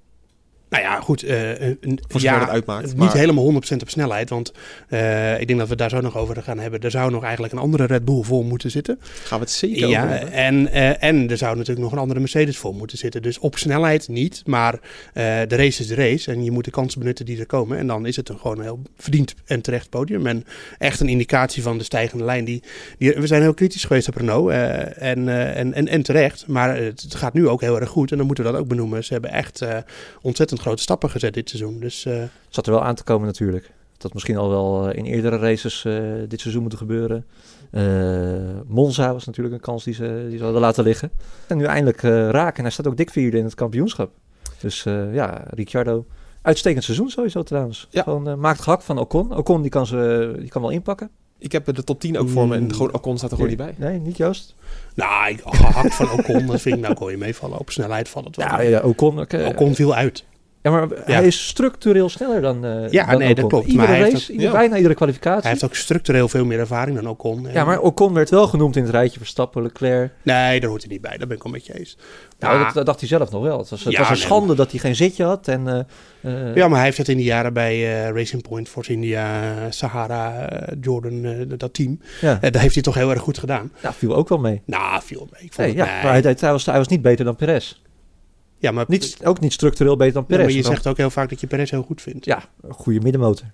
[0.75, 1.23] Nou ja, goed.
[1.23, 4.31] eh, een- een- Voor zover ja, het uitmaakt, Niet maar- helemaal 100% op snelheid.
[4.31, 4.53] Want
[4.89, 6.81] eh, ik denk dat we daar zo nog over gaan hebben.
[6.81, 8.99] Er zou nog eigenlijk een andere Red Bull voor moeten zitten.
[9.25, 12.21] Gaan we het zeker over Ja, en, eh, en er zou natuurlijk nog een andere
[12.21, 13.23] Mercedes voor moeten zitten.
[13.23, 14.43] Dus op snelheid niet.
[14.47, 14.79] Maar
[15.13, 16.31] de race is de race.
[16.33, 17.79] En je moet de kansen benutten die er komen.
[17.79, 20.27] En dan is het een gewoon een heel verdiend en terecht podium.
[20.27, 20.45] En
[20.79, 22.45] echt een indicatie van de stijgende lijn.
[22.45, 22.63] Die,
[22.99, 24.51] die, we zijn heel kritisch geweest op Renault.
[24.51, 26.47] en, en, en, en terecht.
[26.47, 28.11] Maar het, gaat nu ook heel erg goed.
[28.11, 29.05] En dan moeten we dat ook benoemen.
[29.05, 29.63] Ze hebben echt
[30.23, 31.81] ontzettend grote stappen gezet dit seizoen.
[31.81, 33.71] Dus eh, Zat er wel aan te komen natuurlijk.
[33.97, 35.95] Dat misschien al wel eh, in eerdere races eh,
[36.29, 37.27] dit seizoen moeten gebeuren.
[37.71, 37.83] Eh,
[38.67, 41.11] Monza was natuurlijk een kans die ze, die ze hadden laten liggen.
[41.47, 42.57] En nu eindelijk eh raken.
[42.57, 44.11] En hij staat ook dik vierde in het kampioenschap.
[44.61, 46.07] Dus eh, ja, Ricciardo.
[46.43, 47.87] Uitstekend seizoen sowieso trouwens.
[47.91, 48.03] Ja.
[48.03, 49.37] Gewoon maakt gehakt van Ocon.
[49.37, 51.11] Ocon die kan, ze, die kan wel inpakken.
[51.39, 53.61] Ik heb de top 10 ook voor me en gewoon Ocon staat er gewoon niet
[53.61, 53.75] bij.
[53.77, 54.55] Nee, niet Joost.
[54.95, 56.47] nou, ik, gehakt van Ocon.
[56.47, 57.59] dat vind ik nou kon je meevallen.
[57.59, 58.47] Op snelheid valt het wel.
[58.47, 58.71] Ja, mee.
[58.71, 59.21] ja Ocon.
[59.21, 59.47] oké.
[59.47, 60.25] Ocon viel uit.
[60.65, 63.67] Ja, maar hij is structureel sneller dan, eh Ja, dan nee, dat klopt.
[63.67, 64.53] Iedere Maar race, ook- ieder- ja.
[64.53, 65.41] bijna iedere kwalificatie.
[65.43, 67.47] Hij heeft ook structureel veel meer ervaring dan Ocon.
[67.53, 70.13] Ja, maar Ocon werd wel genoemd in het rijtje Verstappen, Leclerc.
[70.23, 71.17] Nee, daar hoort hij niet bij.
[71.17, 71.97] Daar ben ik wel met je eens.
[72.39, 73.59] Nou, dat, dat dacht hij zelf nog wel.
[73.59, 74.23] Het was, het Ja, was een nee.
[74.23, 75.49] schande dat hij geen zitje had.
[75.49, 75.79] En, eh,
[76.49, 80.49] eh, Ja, maar hij heeft het in die jaren bij Racing Point, Force India, Sahara,
[80.81, 82.01] Jordan, dat team.
[82.21, 82.39] ja.
[82.51, 83.73] Daar heeft hij toch heel erg goed gedaan.
[83.83, 84.63] Nou, viel ook wel mee.
[84.67, 85.43] Nou, viel mee.
[85.45, 86.03] Ik vond Nee, het, ja, nee.
[86.03, 87.83] maar hij, hij, was, hij was niet beter dan Perez.
[88.65, 90.45] Ja, maar, Niet, ook niet structureel beter dan ja, Perez.
[90.45, 92.25] maar je Dan- zegt ook heel vaak dat je Perez heel goed vindt.
[92.25, 93.47] Ja, een goede middenmotor.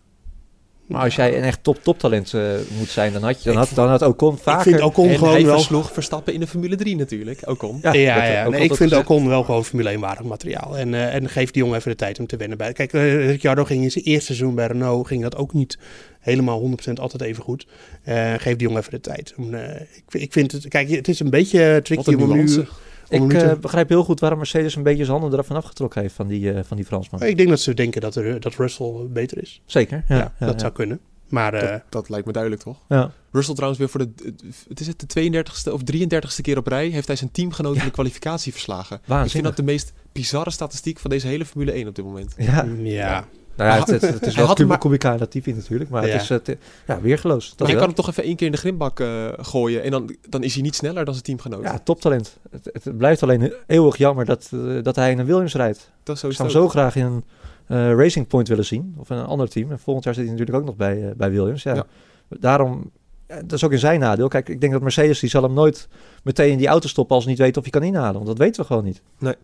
[0.87, 2.43] Maar als jij een echt top toptalent eh
[2.79, 4.67] moet zijn, dan had, je, dan had, dan had Ocon vaker...
[4.67, 5.57] Ik vind Ocon en gewoon hij wel...
[5.57, 7.79] versloeg Verstappen in de Formule 3 natuurlijk, Ocon.
[7.83, 9.03] Ja, Ja, dat, ja, nee, ik vind gezegd.
[9.03, 10.79] Ocon wel gewoon Formule 1 waardig materiaal.
[10.79, 12.73] En, eh, en geef die jongen even de tijd om te wennen bij.
[12.73, 15.79] Kijk, eh, Ricciardo ging in zijn eerste seizoen bij Renault, ging dat ook niet
[16.21, 17.67] helemaal 100% altijd even goed.
[18.03, 19.35] Eh, geef die jongen even de tijd.
[19.37, 22.65] Om, eh, ik, ik vind het, kijk, het is een beetje Wat tricky om nu...
[23.11, 26.15] Ik eh, begrijp heel goed waarom Mercedes een beetje zijn handen eraf van afgetrokken heeft
[26.15, 27.23] van die, eh, van die Fransman.
[27.23, 29.63] Ik denk dat ze denken dat, er, dat Russell beter is.
[29.67, 30.17] Zeker, ja.
[30.17, 30.61] Ja, ja, dat ja.
[30.61, 31.01] zou kunnen.
[31.29, 32.79] Maar eh, Dat, dat lijkt me duidelijk, toch?
[32.89, 33.11] Ja.
[33.33, 34.35] Russell trouwens weer voor de,
[34.69, 37.85] het is het de 32e of 33e keer op rij, heeft hij zijn teamgenoot in
[37.85, 38.97] de kwalificatie verslagen.
[38.97, 39.49] Ik vind Waanzinnig.
[39.49, 42.35] dat de meest bizarre statistiek van deze hele Formule 1 op dit moment.
[42.37, 43.29] Ja, mm, ja.
[43.57, 46.13] Nou ja, het, het, het is wel Kubica Latifi natuurlijk, maar Ja.
[46.13, 47.55] het is het, ja, weergeloos.
[47.59, 50.17] Maar je kan hem toch even één keer in de grimbak eh, gooien en dan,
[50.29, 51.63] dan is hij niet sneller dan zijn teamgenoot.
[51.63, 52.37] Ja, toptalent.
[52.51, 55.91] Het, het blijft alleen eeuwig jammer dat, eh, dat hij in een Williams rijdt.
[56.03, 57.25] dat is zo Ik zou hem zo graag in een
[57.67, 58.95] eh, Racing Point willen zien.
[58.99, 59.71] Of in een ander team.
[59.71, 61.63] En volgend jaar zit hij natuurlijk ook nog bij, eh, bij Williams.
[61.63, 61.75] Ja.
[61.75, 61.87] Ja.
[62.29, 62.91] Daarom,
[63.27, 64.29] dat is ook in zijn nadeel.
[64.29, 65.89] Kijk, ik denk dat Mercedes die zal hem nooit
[66.23, 68.15] meteen in die auto stoppen als hij niet weet of hij kan inhalen.
[68.15, 69.03] Want dat weten we gewoon niet.
[69.19, 69.35] Nee,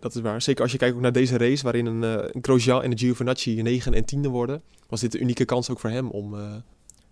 [0.00, 0.42] dat is waar.
[0.42, 2.98] Zeker als je kijkt ook naar deze race, waarin een, eh een Grosjean en een
[2.98, 6.34] Giovinazzi 9 en 10 worden, was dit een unieke kans ook voor hem om...
[6.34, 6.54] eh,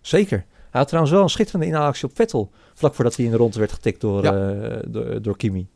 [0.01, 0.37] Zeker.
[0.69, 2.51] Hij had trouwens wel een schitterende inhaalactie op Vettel.
[2.73, 4.51] Vlak voordat hij in de ronde werd getikt door, Ja.
[4.53, 5.67] eh, door, door Kimi.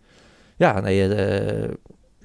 [0.58, 1.08] Ja, nee,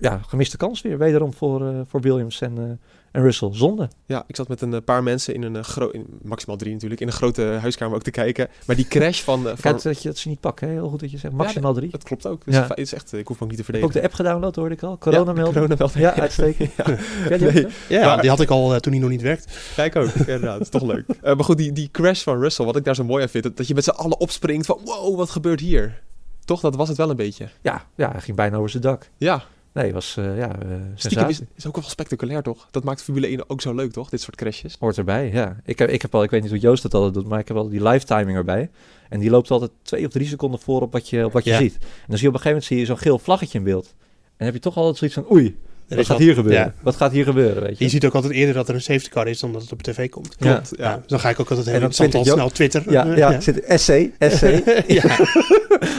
[0.01, 0.99] ja, gemiste kans weer.
[0.99, 2.81] Wederom voor, voor Williams en,
[3.13, 3.49] en Russell.
[3.53, 3.89] Zonde.
[4.07, 7.01] Ja, ik zat met een eh, paar mensen in een uh, groot, maximaal drie natuurlijk,
[7.01, 8.49] in een grote huiskamer ook te kijken.
[8.67, 9.39] Maar die crash van...
[9.39, 10.67] eh, van Kijk dat je dat ze niet pakken.
[10.69, 10.73] Hè?
[10.75, 11.35] Heel goed dat je zegt.
[11.35, 11.91] Maximaal drie.
[11.91, 12.45] dat klopt ook.
[12.45, 12.67] Dus Ja.
[12.69, 14.01] het is echt, ik hoef hem ook niet te Ik heb ook verdedigen.
[14.01, 14.99] de app gedownload, hoorde ik al.
[14.99, 15.79] Corona melding.
[15.79, 15.91] Corona.
[16.01, 16.71] Ja, uitstekend.
[16.77, 16.85] Ja.
[17.29, 17.53] Ja, Nee.
[17.53, 17.69] je?
[17.89, 19.59] Ja, Maar- die had ik al eh, toen hij nog niet werkt.
[19.75, 20.61] Kijk ook, inderdaad.
[20.61, 21.05] Is toch leuk.
[21.23, 23.45] Eh, maar goed, die, die crash van Russell, wat ik daar zo mooi aan vind,
[23.45, 26.03] dat, dat je met z'n allen opspringt van wow, wat gebeurt hier?
[26.45, 27.49] Toch, dat was het wel een beetje.
[27.63, 29.11] Ja, ja, hij ging bijna over zijn dak.
[29.17, 29.43] Ja,
[29.73, 32.69] Nee, was eh ja, eh stiekem is, ook wel spectaculair, toch?
[32.71, 34.09] Dat maakt Formule 1 ook zo leuk, toch?
[34.09, 34.77] Dit soort crashes.
[34.79, 35.57] Hoort erbij, ja.
[35.65, 37.49] Ik heb, ik heb al, ik weet niet hoe Joost dat altijd doet, maar ik
[37.49, 38.71] heb al die live timing erbij.
[39.09, 41.51] En die loopt altijd twee of drie seconden voor op wat je, op wat je
[41.51, 41.59] Ja.
[41.59, 41.75] ziet.
[41.75, 43.87] En dan zie je op een gegeven moment zie je zo'n geel vlaggetje in beeld.
[43.87, 46.63] En dan heb je toch altijd zoiets van, oei, wat is gaat wat- hier gebeuren?
[46.63, 46.73] ja.
[46.83, 47.85] Wat gaat hier gebeuren, weet je?
[47.85, 49.83] Je ziet ook altijd eerder dat er een safety car is dan dat het op
[49.83, 50.37] tv komt.
[50.39, 50.53] Ja.
[50.53, 50.85] Klopt, ja.
[50.91, 50.97] Ja.
[50.97, 51.83] dus dan ga ik ook altijd heel
[52.19, 52.93] al snel twitteren.
[52.93, 54.13] Ja, ja, zit essay.
[54.87, 55.03] ja.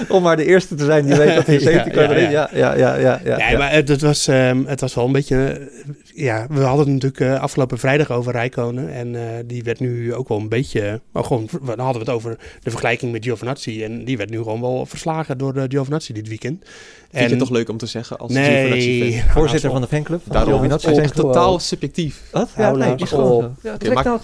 [0.09, 2.31] Om maar de eerste te zijn die weet dat hij Ja, safety car ja, erin-
[2.31, 2.49] ja.
[2.53, 3.57] ja, ja, ja, ja, ja, Ja, ja.
[3.57, 5.37] maar het, het was, ehm, het was wel een beetje...
[5.45, 5.65] eh,
[6.13, 8.93] ja, we hadden het natuurlijk eh, afgelopen vrijdag over Rijkonen.
[8.93, 11.01] En eh, die werd nu ook wel een beetje...
[11.11, 13.83] Maar gewoon, dan hadden we het over de vergelijking met Giovinazzi.
[13.83, 16.65] En die werd nu gewoon wel verslagen door uh, Giovinazzi dit weekend.
[17.11, 18.67] Vind je het toch leuk om te zeggen als Nee.
[19.15, 20.21] Nou, Voorzitter nou, van de fanclub.
[20.33, 21.07] Daarom ook fanclub.
[21.07, 22.21] totaal subjectief.
[22.31, 22.49] Wat?
[22.57, 23.55] Ja, nee, is gewoon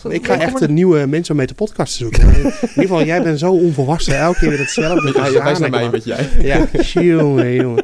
[0.10, 2.22] Ik ga echt een nieuwe mensen om mee te podcasten zoeken.
[2.24, 4.18] in ieder geval, jij bent zo onvolwassen.
[4.18, 5.14] Elke keer weer hetzelfde.
[5.14, 5.92] Ja, wijst naar mij man.
[5.92, 6.30] met jij.
[6.42, 6.68] Ja,
[7.02, 7.84] jongen, jongen.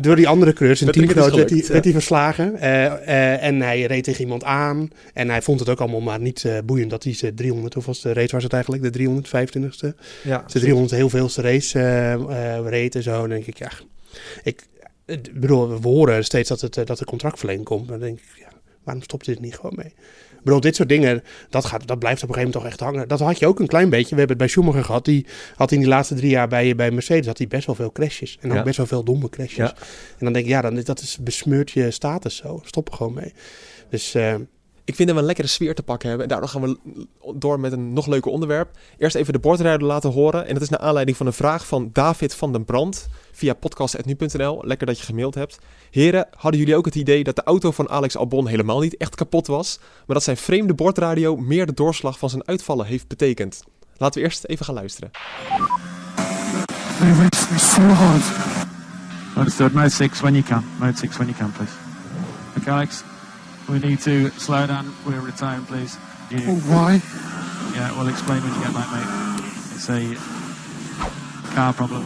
[0.00, 2.56] Door die andere coureurs in het is teamgenoot werd hij, gelukt, werd hij verslagen.
[2.56, 4.90] Eh, eh, en hij reed tegen iemand aan.
[5.14, 7.86] En hij vond het ook allemaal maar niet eh, boeiend dat hij zijn 300, of
[7.86, 9.94] was de race was het eigenlijk, de 325ste.
[10.24, 13.20] Ja, Zijn 300 heel veelste race eh, eh, reed en zo.
[13.20, 13.70] Dan denk ik, ja,
[14.42, 14.66] ik,
[15.08, 17.88] ik bedoel, we horen steeds dat, het, eh, dat er contractverlenging komt.
[17.88, 18.48] Maar dan denk ik, ja,
[18.84, 19.86] waarom stopt dit niet gewoon mee?
[20.38, 22.90] Ik bedoel, dit soort dingen, dat, gaat, dat blijft op een gegeven moment toch echt
[22.92, 23.08] hangen.
[23.08, 24.14] Dat had je ook een klein beetje.
[24.14, 25.04] We hebben het bij Schumacher gehad.
[25.04, 27.92] Die had in die laatste drie jaar bij, bij Mercedes had hij best wel veel
[27.92, 28.38] crashes.
[28.40, 28.62] En ook Ja.
[28.62, 29.56] best wel veel domme crashes.
[29.56, 29.74] Ja.
[30.18, 32.60] En dan denk ik, ja, dan, dat is besmeurt je status zo.
[32.64, 33.32] Stop er gewoon mee.
[33.90, 34.34] Dus eh,
[34.88, 36.26] Ik vind dat we een lekkere sfeer te pakken hebben.
[36.26, 38.70] En daardoor gaan we door met een nog leuker onderwerp.
[38.98, 40.46] Eerst even de bordrijder laten horen.
[40.46, 44.62] En dat is naar aanleiding van een vraag van David van den Brand via podcast.nu.nl.
[44.64, 45.58] Lekker dat je gemaild hebt.
[45.90, 49.14] Heren, hadden jullie ook het idee dat de auto van Alex Albon helemaal niet echt
[49.14, 53.62] kapot was, maar dat zijn vreemde bordradio meer de doorslag van zijn uitvallen heeft betekend?
[53.96, 55.10] Laten we eerst even gaan luisteren.
[59.56, 59.68] They.
[59.72, 60.62] Mode 6 when you.
[60.78, 61.72] Mode 6 when you please.
[62.70, 63.02] Alex.
[63.68, 64.84] We need to slow down.
[65.06, 65.96] We're retiring, please.
[66.30, 67.00] You, Why?
[67.74, 69.42] yeah, we'll explain when you get back, mate.
[69.74, 70.00] It's a
[71.54, 72.02] car problem.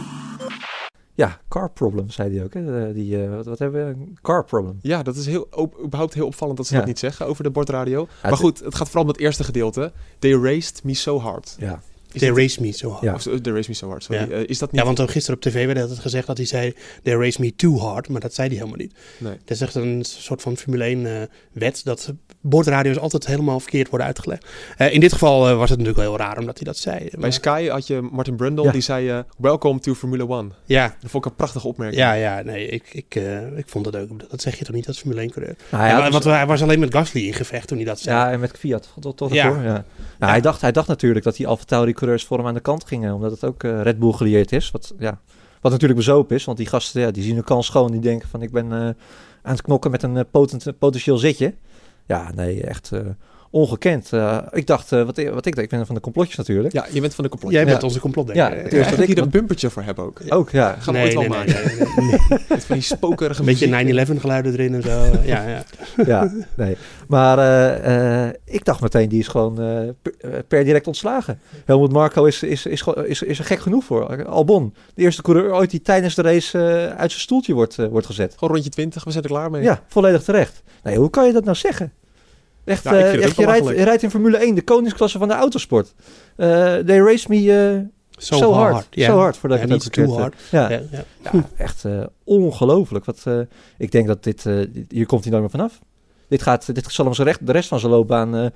[1.15, 2.53] Ja, car problem, zei hij ook.
[2.53, 2.87] Hè?
[2.87, 3.91] Eh, Die, eh, wat, wat hebben we?
[3.91, 4.79] Een car problem.
[4.81, 6.79] Ja, dat is heel, op- überhaupt heel opvallend dat ze Ja.
[6.79, 8.07] dat niet zeggen over de bordradio.
[8.23, 9.91] maar goed, het gaat vooral om het eerste gedeelte.
[10.19, 11.55] They raced me so hard.
[11.59, 11.81] Ja,
[12.19, 13.01] they race me so hard.
[13.03, 13.13] Ja.
[13.13, 14.21] Of, uh, they me so hard, sorry.
[14.21, 14.27] Ja.
[14.29, 14.79] Eh, is dat niet...
[14.79, 16.73] Ja, want dan gisteren op tv werd altijd gezegd dat hij zei...
[17.03, 18.93] They race me too hard, maar dat zei hij helemaal niet.
[19.17, 19.33] Nee.
[19.45, 21.81] Dat is echt een soort van Formule 1 eh, wet...
[21.83, 24.45] dat bordradio's altijd helemaal verkeerd worden uitgelegd.
[24.77, 26.97] Eh, in dit geval was het natuurlijk wel heel raar omdat hij dat zei.
[26.99, 28.71] Bij Maar- Sky had je Martin Brundle, Ja.
[28.71, 29.23] die zei...
[29.37, 30.49] Welcome to Formula One.
[30.65, 32.01] ja, Dat vond ik een prachtige opmerking.
[32.01, 34.29] ja, ja, nee, ik, ik, eh, ik vond dat ook...
[34.29, 35.55] Dat zeg je toch niet als Formule 1 coureur?
[35.71, 38.15] Nou, hij, dus- hij was alleen met Gasly in gevecht toen hij dat zei.
[38.17, 38.93] ja, en met Fiat.
[38.99, 39.45] Tot, tot Ja.
[39.45, 39.85] ervoor, ja.
[40.19, 42.59] Nou, Hij, dacht, hij dacht natuurlijk dat die Alfa Tauri coureurs voor hem aan de
[42.59, 43.13] kant gingen.
[43.13, 44.71] Omdat het ook eh, Red Bull gelieerd is.
[44.71, 45.19] Wat, ja,
[45.61, 46.45] wat natuurlijk bezopen is.
[46.45, 47.91] Want die gasten ja, die zien een kans schoon.
[47.91, 48.95] Die denken van ik ben eh, aan
[49.41, 51.53] het knokken met een eh, potent, potentieel zitje.
[52.05, 52.91] Ja, nee, echt
[53.53, 54.13] ongekend.
[54.13, 56.73] Eh, ik dacht, eh, wat, wat ik ik ben van de complotjes natuurlijk.
[56.73, 57.51] Ja, je bent van de complot.
[57.51, 57.67] Jij Ja.
[57.67, 58.43] bent onze complotdenker.
[58.43, 60.21] Ja, Eh, het Ja, dat ik ik- hier een bumpertje voor heb ook.
[60.29, 60.75] Ook, ja.
[60.79, 61.53] Gaan we ooit wel maken.
[61.65, 62.39] nee, nee, nee.
[62.49, 63.85] Met van die spokerige beetje muziek.
[64.15, 64.89] 9-11 geluiden erin en zo.
[65.33, 65.63] ja, ja.
[66.05, 66.77] ja, nee.
[67.07, 71.39] Maar eh, eh, ik dacht meteen, die is gewoon eh, per, per direct ontslagen.
[71.65, 74.25] Helmut Marco is, is, is, is, is er gek genoeg voor.
[74.25, 76.57] Albon, de eerste coureur ooit die tijdens de race
[76.97, 78.33] uit zijn stoeltje wordt, wordt gezet.
[78.37, 79.61] Gewoon rondje 20, we zijn er klaar mee.
[79.63, 80.61] Ja, volledig terecht.
[80.83, 81.91] Nee, hoe kan je dat nou zeggen?
[82.65, 85.33] Echt, Ja, eh, echt je, rijdt, je rijdt in Formule 1, de koningsklasse van de
[85.33, 85.93] autosport.
[86.35, 87.79] Eh they race me eh
[88.17, 88.87] So, so hard.
[88.91, 90.35] So hard, voordat Ja, ik het hard.
[90.51, 90.83] Ja, Ja,
[91.57, 91.83] echt
[92.23, 93.05] ongelooflijk.
[93.05, 93.23] Wat,
[93.77, 94.43] ik denk dat dit,
[94.89, 95.79] hier komt hij nooit meer vanaf.
[96.27, 98.51] Dit, gaat, dit zal hem zijn recht, de rest van zijn loopbaan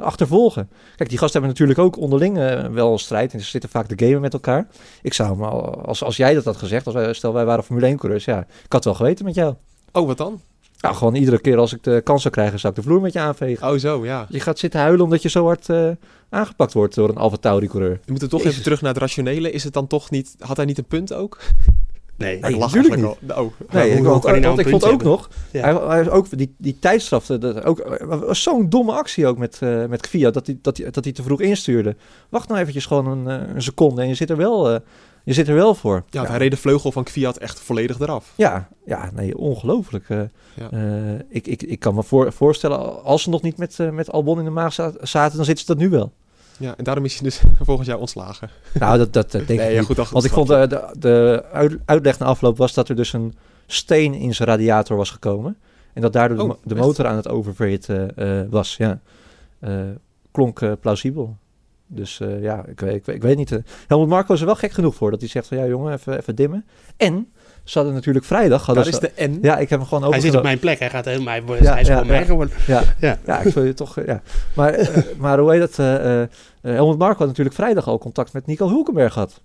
[0.00, 0.68] achtervolgen.
[0.96, 2.36] Kijk, die gasten hebben natuurlijk ook onderling
[2.72, 3.32] wel een strijd.
[3.32, 4.66] En ze zitten vaak te gamen met elkaar.
[5.02, 7.64] Ik zou hem, al- als, als jij dat had gezegd, als wij, stel wij waren
[7.64, 9.54] Formule 1 coureurs, ja, ik had wel geweten met jou.
[9.92, 10.40] Oh, wat dan?
[10.82, 13.12] Nou, gewoon iedere keer als ik de kans zou krijgen, zou ik de vloer met
[13.12, 13.68] je aanvegen.
[13.72, 14.26] Oh, zo, ja.
[14.28, 15.88] Je gaat zitten huilen omdat je zo hard eh,
[16.28, 18.00] aangepakt wordt door een Alfa Tauri coureur.
[18.04, 18.52] We moeten toch Jezus.
[18.52, 19.50] even terug naar het rationele.
[19.50, 20.34] Is het dan toch niet...
[20.38, 21.38] Had hij niet een punt ook?
[22.16, 23.44] Nee, Nee, ik lach natuurlijk eigenlijk al.
[23.44, 23.52] Oh.
[23.74, 25.60] Nee, hoe- ik, hoe nou ik vond ook nog, Ja.
[25.60, 29.58] hij, hij ook die, die tijdstraf, dat- ook, eh, was zo'n domme actie ook met,
[29.60, 31.96] eh met Fiat, dat hij, dat, hij, dat hij te vroeg instuurde.
[32.28, 34.80] Wacht nou eventjes gewoon een, eh, een seconde en je zit er wel, eh,
[35.24, 35.94] je zit er wel voor.
[35.94, 38.32] Ja, want hij reed de vleugel van Kviat echt volledig eraf.
[38.36, 40.04] Ja, ja, nee, ongelooflijk.
[40.08, 40.20] eh.
[40.54, 40.70] Ja.
[40.70, 44.10] Eh, ik, ik, ik kan me voor, voorstellen, als ze nog niet met, eh, met
[44.12, 46.12] Albon in de maag za- zaten, dan zitten ze dat nu wel.
[46.58, 48.50] Ja, en daarom is hij dus volgend jaar ontslagen.
[48.74, 49.86] Nou, dat, dat denk nee, ik ja, niet.
[49.86, 53.12] goed, dat Want ik vond de, de uit- uitleg na afloop was dat er dus
[53.12, 53.34] een
[53.66, 55.56] steen in zijn radiator was gekomen.
[55.92, 58.76] En dat daardoor de Oh, de motor aan het oververhitten eh, was.
[58.76, 59.00] Ja.
[59.60, 59.74] Eh,
[60.30, 61.36] klonk plausibel.
[61.94, 63.52] Dus eh, ja, ik, weet- ik, weet- ik weet niet.
[63.52, 63.58] eh.
[63.86, 65.10] Helmut Marco is er wel gek genoeg voor.
[65.10, 66.64] Dat hij zegt van ja jongen, even, even dimmen.
[66.96, 67.32] En
[67.64, 68.66] ze hadden natuurlijk vrijdag...
[68.66, 69.38] Hadden Daar is de N.
[69.42, 70.78] ja, ik heb hem gewoon Hij zit op mijn plek.
[70.78, 71.34] Hij gaat helemaal...
[71.34, 72.16] Hij, Ja, hij is ja, gewoon ja.
[72.18, 72.56] mij geworden.
[72.66, 73.18] Ja, Ja.
[73.26, 73.98] ja, ik wil je toch...
[73.98, 74.22] eh, ja.
[74.54, 75.78] Maar, maar hoe heet dat?
[75.78, 76.28] eh, eh,
[76.62, 79.40] Helmut Marco had natuurlijk vrijdag al contact met Nico Hulkenberg gehad.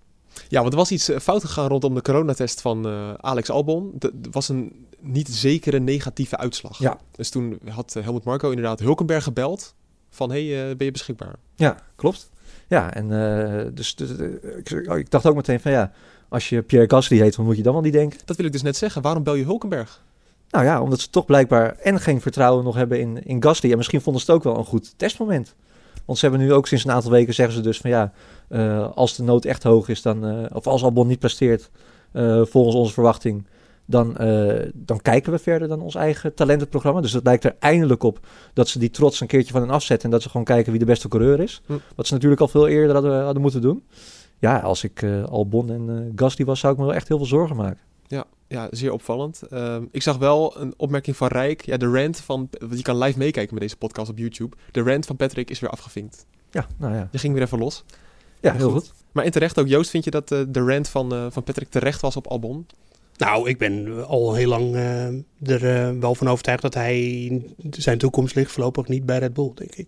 [0.48, 3.94] Ja, want er was iets fout gegaan rondom de coronatest van eh, Alex Albon.
[4.00, 6.80] Er was een niet zekere negatieve uitslag.
[6.80, 6.98] Ja.
[7.12, 9.76] Dus toen had Helmut Marco inderdaad Hulkenberg gebeld
[10.10, 10.30] van...
[10.30, 11.36] hey, eh, ben je beschikbaar?
[11.56, 12.30] Ja, klopt.
[12.68, 14.10] Ja, en uh, dus, dus
[14.58, 15.92] ik, ik, dacht ook meteen van ja,
[16.30, 18.20] als je Pierre Gasly heet, hoe moet je dan wel niet denken?
[18.26, 19.02] Dat wil ik dus net zeggen.
[19.02, 20.02] Waarom bel je Hulkenberg?
[20.50, 23.72] Nou ja, omdat ze toch blijkbaar en geen vertrouwen nog hebben in, in Gasly.
[23.72, 25.56] En misschien vonden ze het ook wel een goed testmoment.
[26.06, 28.12] Want ze hebben nu ook sinds een aantal weken zeggen ze dus van ja,
[28.50, 31.70] uh, als de nood echt hoog is, dan, uh, of als Albon niet presteert
[32.14, 33.48] uh, volgens onze verwachting,
[33.90, 34.14] dan,
[34.74, 37.02] dan kijken we verder dan ons eigen talentenprogramma.
[37.02, 38.20] Dus het lijkt er eindelijk op
[38.54, 40.80] dat ze die trots een keertje van hen afzetten en dat ze gewoon kijken wie
[40.80, 41.62] de beste coureur is.
[41.66, 41.74] Hm.
[41.96, 43.84] Wat ze natuurlijk al veel eerder hadden, hadden moeten doen.
[44.40, 47.56] Ja, als ik Albon en Gasly was, zou ik me wel echt heel veel zorgen
[47.56, 47.80] maken.
[48.08, 49.42] Ja, ja zeer opvallend.
[49.50, 51.66] Uh, ik zag wel een opmerking van Rijk.
[51.66, 52.50] Ja, de rant van...
[52.70, 54.56] Je kan live meekijken met deze podcast op YouTube.
[54.72, 56.26] De rant van Patrick is weer afgevinkt.
[56.52, 57.08] Ja, nou ja.
[57.12, 57.84] Je ging weer even los.
[58.40, 58.94] Ja, heel goed.
[59.12, 61.70] Maar in terecht ook, Joost, vind je dat uh, de rant van, uh, van Patrick
[61.70, 62.66] terecht was op Albon?
[63.18, 65.08] Nou, ik ben al heel lang uh,
[65.62, 69.76] er wel van overtuigd dat hij zijn toekomst ligt voorlopig niet bij Red Bull, denk
[69.76, 69.88] ik.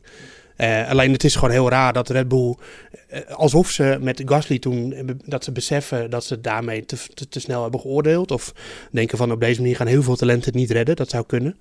[0.57, 2.55] Uh, alleen het is gewoon heel raar dat Red Bull,
[3.29, 6.97] alsof ze met Gasly toen, dat ze beseffen dat ze daarmee te,
[7.29, 8.31] te, snel hebben geoordeeld.
[8.31, 8.53] Of
[8.91, 10.95] denken van op deze manier gaan heel veel talenten niet redden.
[10.95, 11.57] Dat zou kunnen.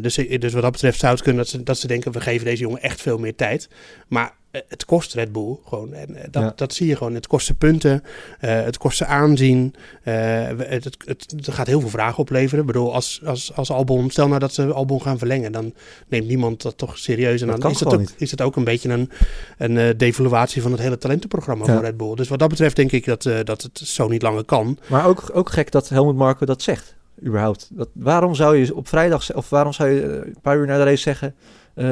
[0.00, 2.44] Dus, dus wat dat betreft zou het kunnen dat ze, dat ze denken we geven
[2.44, 3.68] deze jongen echt veel meer tijd.
[4.08, 5.92] Maar eh, het kost Red Bull gewoon.
[5.92, 7.14] En eh, dat, dat zie je gewoon.
[7.14, 8.02] Het kost ze punten,
[8.40, 9.74] uh, het kost ze aanzien.
[10.04, 10.14] Uh,
[10.56, 12.60] het, het, het, gaat heel veel vragen opleveren.
[12.60, 15.74] Ik bedoel, als, als, als Albon, stel nou dat ze Albon gaan verlengen, dan
[16.08, 17.40] neemt niemand dat toch serieus.
[17.40, 19.10] En dan is het, ook, is het ook een beetje een,
[19.58, 21.72] een uh, devaluatie van het hele talentenprogramma ja.
[21.72, 22.14] van Red Bull.
[22.14, 24.78] Dus wat dat betreft denk ik dat, dat het zo niet langer kan.
[24.86, 26.94] Maar ook, ook gek dat Helmut Marko dat zegt,
[27.26, 27.68] überhaupt.
[27.72, 30.84] Dat, waarom zou je op vrijdag, of waarom zou je een paar uur na de
[30.84, 31.34] race zeggen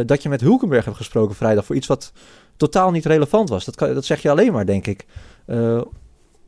[0.07, 2.13] dat je met Hulkenberg hebt gesproken vrijdag voor iets wat
[2.63, 3.65] totaal niet relevant was.
[3.65, 5.07] Dat, kan, dat zeg je alleen maar, denk ik.
[5.47, 5.81] Uh,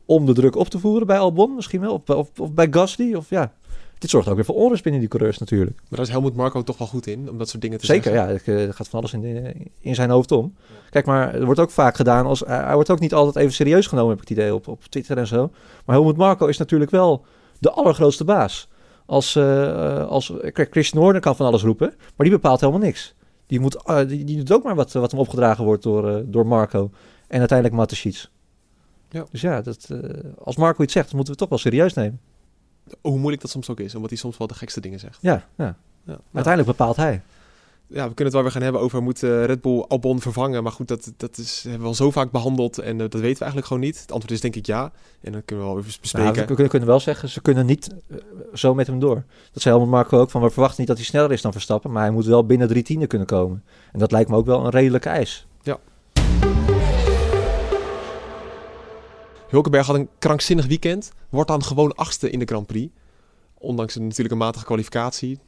[0.05, 1.93] om de druk op te voeren bij Albon misschien wel.
[1.93, 3.13] Of, of, of, bij Gasly.
[3.13, 3.53] Of ja.
[3.97, 5.75] Dit zorgt ook weer voor onrust binnen die coureurs natuurlijk.
[5.77, 8.11] Maar daar is Helmut Marco toch wel goed in, om dat soort dingen te Zeker,
[8.11, 8.29] zeggen.
[8.29, 8.67] Zeker, ja.
[8.67, 10.55] Er gaat van alles in, de, in zijn hoofd om.
[10.89, 12.39] Kijk, maar er wordt ook vaak gedaan als...
[12.39, 15.17] Hij wordt ook niet altijd even serieus genomen, heb ik het idee, op, op Twitter
[15.17, 15.51] en zo.
[15.85, 17.25] Maar Helmut Marco is natuurlijk wel
[17.59, 18.69] de allergrootste baas.
[19.05, 23.15] Als, uh, als Christian Horner kan van alles roepen, maar die bepaalt helemaal niks.
[23.47, 26.23] Die, moet, uh, die, die, doet ook maar wat, wat hem opgedragen wordt door, uh,
[26.25, 26.91] door Marco.
[27.27, 28.25] En uiteindelijk Matasic.
[29.09, 29.25] Ja.
[29.31, 29.99] Dus ja, dat, uh,
[30.43, 32.19] als Marco iets zegt, moeten we het toch wel serieus nemen.
[33.01, 35.17] Hoe moeilijk dat soms ook is, omdat hij soms wel de gekste dingen zegt.
[35.21, 35.77] Ja, ja.
[36.03, 36.19] ja.
[36.33, 37.21] uiteindelijk bepaalt hij.
[37.87, 40.63] Ja, we kunnen het wel weer gaan hebben over moet Red Bull Albon vervangen.
[40.63, 43.37] Maar goed, dat, dat is, hebben we al zo vaak behandeld en dat weten we
[43.37, 44.01] eigenlijk gewoon niet.
[44.01, 44.91] Het antwoord is denk ik ja.
[45.21, 46.33] En dan kunnen we wel even bespreken.
[46.33, 48.17] Nou, we kunnen, kunnen wel zeggen, ze kunnen niet uh,
[48.53, 49.23] zo met hem door.
[49.51, 51.91] Dat zei helemaal Marco ook, van we verwachten niet dat hij sneller is dan Verstappen.
[51.91, 53.63] Maar hij moet wel binnen drie tienden kunnen komen.
[53.91, 55.47] En dat lijkt me ook wel een redelijke eis.
[55.61, 55.79] Ja.
[59.49, 61.11] Hulkenberg had een krankzinnig weekend.
[61.29, 62.93] Wordt dan gewoon achtste in de Grand Prix.
[63.57, 65.39] Ondanks een, natuurlijk een matige kwalificatie.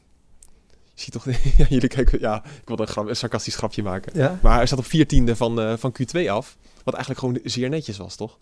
[0.97, 1.25] Je ziet toch,
[1.57, 4.11] ja, jullie kijken, ja, ik wilde een, grap, een sarcastisch grapje maken.
[4.15, 4.39] Ja?
[4.41, 6.57] Maar hij staat op 14e van, uh, van Q2 af.
[6.83, 8.37] Wat eigenlijk gewoon zeer netjes was, toch?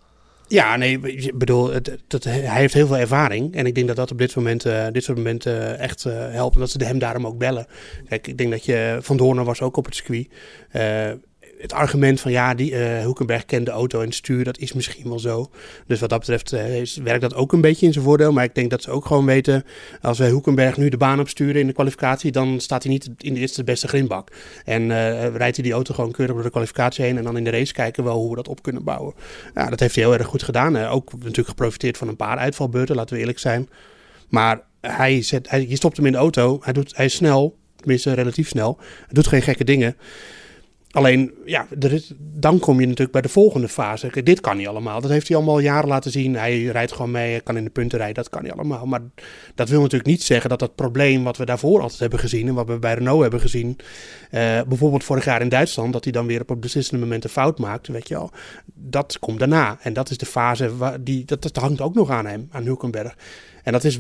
[0.47, 3.55] Ja, nee, ik bedoel, het, dat, hij heeft heel veel ervaring.
[3.55, 6.13] En ik denk dat dat op dit, moment, uh, dit soort momenten uh, echt uh,
[6.13, 6.53] helpt.
[6.53, 7.67] En dat ze hem daarom ook bellen.
[8.07, 8.97] Kijk, ik denk dat je...
[9.01, 10.27] Van Doornen was ook op het circuit
[11.57, 15.09] het argument van ja, die, uh, Hoekenberg kent de auto en stuur, dat is misschien
[15.09, 15.49] wel zo.
[15.87, 18.31] Dus wat dat betreft uh, is, werkt dat ook een beetje in zijn voordeel.
[18.31, 19.63] Maar ik denk dat ze ook gewoon weten,
[20.01, 23.33] als wij Hoekenberg nu de baan opsturen in de kwalificatie, dan staat hij niet in
[23.33, 24.31] de eerste beste grindbak.
[24.65, 27.43] En uh, rijdt hij die auto gewoon keurig door de kwalificatie heen en dan in
[27.43, 29.13] de race kijken wel hoe we dat op kunnen bouwen.
[29.53, 30.77] Ja, dat heeft hij heel erg goed gedaan.
[30.77, 33.69] ook natuurlijk geprofiteerd van een paar uitvalbeurten, laten we eerlijk zijn.
[34.29, 37.57] Maar hij zet, hij, je stopt hem in de auto, hij, doet, hij is snel,
[37.75, 39.95] tenminste relatief snel, hij doet geen gekke dingen.
[40.95, 44.23] Alleen, ja, is, dan kom je natuurlijk bij de volgende fase.
[44.23, 45.01] Dit kan niet allemaal.
[45.01, 46.36] Dat heeft hij allemaal jaren laten zien.
[46.36, 48.15] Hij rijdt gewoon mee, kan in de punten rijden.
[48.15, 48.86] Dat kan niet allemaal.
[48.86, 49.01] Maar
[49.55, 52.47] dat wil natuurlijk niet zeggen dat dat probleem wat we daarvoor altijd hebben gezien...
[52.47, 53.77] en wat we bij Renault hebben gezien...
[54.31, 55.93] Uh, bijvoorbeeld vorig jaar in Duitsland...
[55.93, 58.31] dat hij dan weer op het beslissende moment een fout maakt, weet je wel.
[58.73, 59.77] Dat komt daarna.
[59.81, 62.63] En dat is de fase, waar die, dat, dat hangt ook nog aan hem, aan
[62.63, 63.15] Hulkenberg.
[63.65, 63.97] En dat is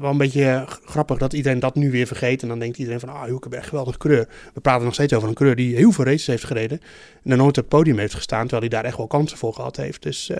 [0.00, 2.42] wel een beetje grappig dat iedereen dat nu weer vergeet.
[2.42, 4.28] En dan denkt iedereen van, ah, Hulkenberg, geweldig coureur.
[4.54, 6.80] We praten nog steeds over een coureur die heel veel races heeft gereden.
[7.24, 9.76] En nooit op het podium heeft gestaan, terwijl hij daar echt wel kansen voor gehad
[9.76, 10.02] heeft.
[10.02, 10.36] Dus, uh,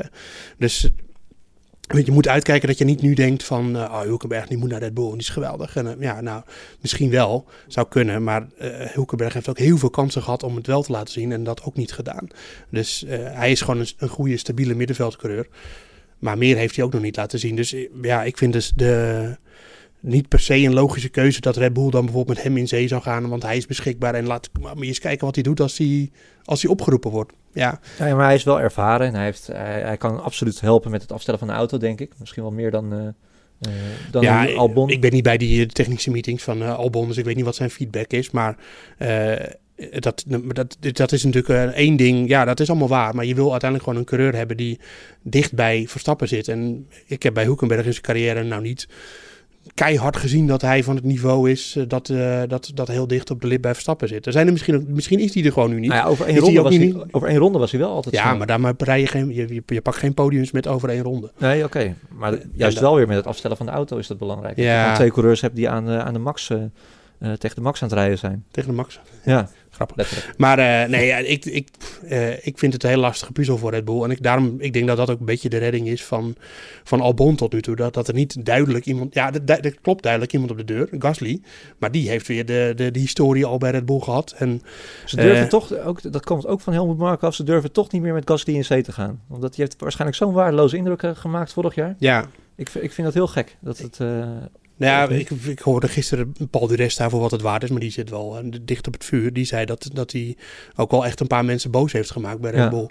[0.59, 0.91] dus
[1.87, 4.71] Weet, je moet uitkijken dat je niet nu denkt van, uh, oh, Hulkenberg die moet
[4.71, 5.77] naar Red Bull die is geweldig.
[5.77, 6.43] En ja, nou,
[6.81, 8.25] misschien wel, zou kunnen.
[8.25, 11.33] Maar uh, Hulkenberg heeft ook heel veel kansen gehad om het wel te laten zien
[11.33, 12.29] en dat ook niet gedaan.
[12.71, 15.47] Dus hij is gewoon een, een goede, stabiele middenveldcoureur.
[16.23, 17.57] Maar meer heeft hij ook nog niet laten zien.
[17.57, 19.37] Dus ja, ik vind dus de,
[20.01, 22.89] niet per se een logische keuze dat Red Bull dan bijvoorbeeld met hem in zee
[22.89, 23.29] zou gaan.
[23.29, 26.11] Want hij is beschikbaar en laat maar eens kijken wat hij doet als hij,
[26.45, 27.33] als hij opgeroepen wordt.
[27.53, 27.81] Ja.
[27.99, 31.03] ja, maar hij is wel ervaren en hij, heeft, hij, hij kan absoluut helpen met
[31.03, 32.13] het afstellen van de auto, denk ik.
[32.19, 33.73] Misschien wel meer dan, uh, uh,
[34.11, 34.91] dan ja, Albon.
[34.91, 37.55] Ik ben niet bij die technische meetings van uh, Albon, dus ik weet niet wat
[37.55, 38.31] zijn feedback is.
[38.31, 38.57] Maar
[38.99, 39.35] eh,
[39.91, 42.29] dat, dat, dat is natuurlijk eh, één ding.
[42.29, 43.15] Ja, dat is allemaal waar.
[43.15, 44.81] Maar je wil uiteindelijk gewoon een coureur hebben die
[45.23, 46.49] dicht bij Verstappen zit.
[46.49, 48.89] En ik heb bij Hoekenberg in zijn carrière nou niet
[49.75, 53.31] keihard gezien dat hij van het niveau is eh, dat, uh, dat, dat heel dicht
[53.31, 54.27] op de lip bij Verstappen zit.
[54.27, 55.91] Er zijn er misschien, misschien is hij er gewoon nu niet.
[55.91, 58.35] Nou ja, over, één ronde was hij, over één ronde was hij wel altijd Ja,
[58.35, 61.31] maar daarmee rij je, geen, je, je, je, pakt geen podiums met over één ronde.
[61.39, 61.95] Nee, oké.
[62.09, 64.57] Maar juist wel weer met het afstellen van de auto is dat belangrijk.
[64.57, 64.81] Ja.
[64.81, 66.59] Dat je twee coureurs hebt die aan, uh, aan de max, uh,
[67.39, 68.45] tegen de max aan het rijden zijn.
[68.51, 69.01] Tegen de max?
[69.25, 69.49] Ja.
[69.71, 70.35] Grappig.
[70.37, 71.69] Maar uh, nee, ja, ik, ik,
[72.05, 74.03] uh, ik vind het een heel lastige puzzel voor Red Bull.
[74.03, 76.37] En ik, daarom, ik denk dat dat ook een beetje de redding is van,
[76.85, 77.77] van Albon tot nu toe.
[77.77, 79.15] Dat, dat er niet duidelijk iemand...
[79.15, 81.43] Ja, er klopt duidelijk iemand op de deur, Gasly.
[81.79, 84.35] Maar die heeft weer de, de, de historie al bij Red Bull gehad.
[84.39, 84.63] En,
[85.05, 87.93] ze durven uh, toch, ook, dat komt ook van Helmut Marko af, ze durven toch
[87.93, 89.21] niet meer met Gasly in zee te gaan.
[89.29, 91.95] Omdat hij heeft waarschijnlijk zo'n waardeloze indruk gemaakt vorig jaar.
[91.99, 92.27] Ja.
[92.57, 93.57] Ik, ik vind dat heel gek.
[93.61, 93.99] Dat het,
[94.83, 97.81] nou ja, ik, ik hoorde gisteren Paul Durest daar voor wat het waard is, maar
[97.81, 99.33] die zit wel uh, dicht op het vuur.
[99.33, 100.37] Die zei dat, dat hij
[100.77, 102.71] ook wel echt een paar mensen boos heeft gemaakt bij Red.
[102.71, 102.91] Bull.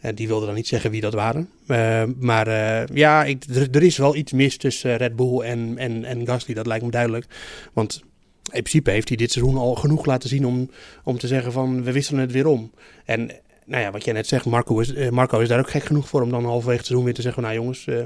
[0.00, 1.48] En die wilde dan niet zeggen wie dat waren.
[1.66, 6.04] Uh, maar uh, ja, ik, er, is wel iets mis tussen Red Bull en, en,
[6.04, 7.26] en Gasly, dat lijkt me duidelijk.
[7.72, 8.02] Want
[8.42, 10.70] in principe heeft hij dit seizoen al genoeg laten zien om,
[11.04, 12.70] om te zeggen van we wisselen het weer om.
[13.04, 13.30] En
[13.72, 16.08] nou ja, wat jij net zegt, Marco is, uh, Marco is daar ook gek genoeg
[16.08, 18.02] voor om dan halverwege het seizoen weer te zeggen: Nou jongens, uh,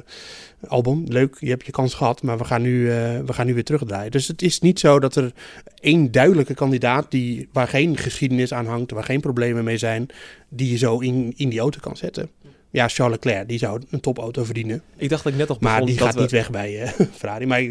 [0.68, 3.54] album, leuk, je hebt je kans gehad, maar we gaan, nu, uh, we gaan nu
[3.54, 4.10] weer terugdraaien.
[4.10, 5.32] Dus het is niet zo dat er
[5.80, 10.06] één duidelijke kandidaat die, waar geen geschiedenis aan hangt, waar geen problemen mee zijn,
[10.48, 12.30] die je zo in, in die auto kan zetten.
[12.70, 14.82] Ja, Charles Leclerc, die zou een topauto verdienen.
[14.96, 16.20] Ik dacht dat ik net nog Maar die dat gaat we...
[16.20, 17.46] niet weg bij uh, Ferrari.
[17.46, 17.62] Maar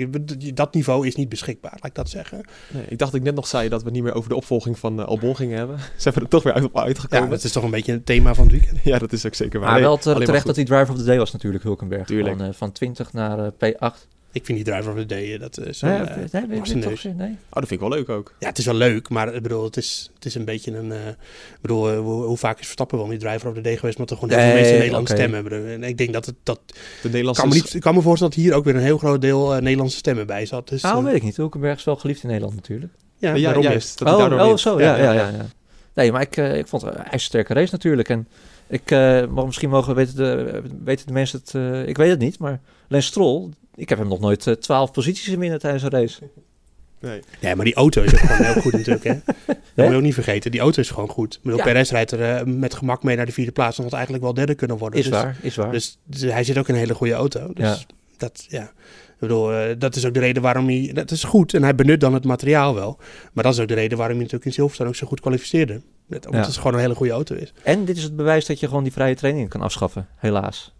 [0.53, 2.41] dat niveau is niet beschikbaar, laat ik dat zeggen.
[2.73, 4.79] Nee, ik dacht dat ik net nog zei dat we niet meer over de opvolging
[4.79, 5.79] van uh, Albon gingen hebben.
[5.97, 7.25] Ze hebben er toch weer uit, op uitgekomen.
[7.25, 8.79] Ja, dat is toch een beetje het thema van het weekend.
[8.83, 9.71] ja, dat is ook zeker waar.
[9.71, 12.07] Maar wel terecht maar dat hij driver of the day was natuurlijk, Hulkenberg.
[12.07, 12.37] Tuurlijk.
[12.37, 14.14] Van, uh, van 20 naar P8.
[14.35, 15.99] Ik vind die driver of the day, dat is uh, nee,
[16.31, 17.29] nee, nee, toch, nee.
[17.29, 18.33] Oh, dat vind ik wel leuk ook.
[18.39, 20.85] Ja, het is wel leuk, maar ik bedoel, het is, het is een beetje een...
[20.85, 23.77] Uh, ik bedoel, uh, hoe, hoe, vaak is Verstappen wel niet driver of the day
[23.77, 25.17] geweest, maar toch gewoon heel veel mensen in Nederland okay.
[25.17, 25.73] stemmen hebben.
[25.73, 26.35] En ik denk dat het...
[26.43, 26.59] Dat,
[27.01, 27.41] de Nederlandse...
[27.41, 29.61] kan me niet, ik kan me voorstellen dat hier ook weer een heel groot deel
[29.61, 30.69] Nederlandse stemmen bij zat.
[30.69, 31.37] Dus, nou, weet ik niet.
[31.37, 32.93] Hulkenberg is wel geliefd in Nederland natuurlijk.
[33.17, 33.97] Ja, ja, ja juist.
[33.97, 35.27] Dat oh, oh zo, ja, ja, ja.
[35.27, 35.45] ja.
[35.93, 38.09] Nee, maar ik, ik vond het een ijzersterke race natuurlijk.
[38.09, 38.27] En
[38.67, 42.39] ik, uh, misschien mogen weten de, weten de mensen het, uh, ik weet het niet,
[42.39, 45.89] maar Lens Stroll, ik heb hem nog nooit uh, 12 posities in winnen tijdens een
[45.89, 46.29] race.
[46.99, 47.21] Nee.
[47.41, 49.03] nee, maar die auto is ook gewoon heel goed natuurlijk.
[49.03, 49.13] Hè?
[49.45, 50.51] Dat moet je ook niet vergeten.
[50.51, 51.33] Die auto is gewoon goed.
[51.33, 51.63] Ik bedoel, ja.
[51.63, 53.75] Perez rijdt er uh, met gemak mee naar de vierde plaats.
[53.75, 54.99] Dan had eigenlijk wel derde kunnen worden.
[54.99, 55.71] Is dus, waar, is waar.
[55.71, 57.53] Dus, dus, hij zit ook in een hele goede auto.
[57.53, 57.95] Dus ja.
[58.17, 58.63] dat, ja.
[58.63, 60.91] Ik bedoel, uh, dat is ook de reden waarom hij...
[60.93, 62.97] Dat is goed en hij benut dan het materiaal wel.
[63.33, 65.81] Maar dat is ook de reden waarom hij natuurlijk in Silverstone ook zo goed kwalificeerde.
[66.09, 66.39] Omdat ja.
[66.39, 67.53] het gewoon een hele goede auto is.
[67.63, 70.74] En dit is het bewijs dat je gewoon die vrije trainingen kan afschaffen, helaas.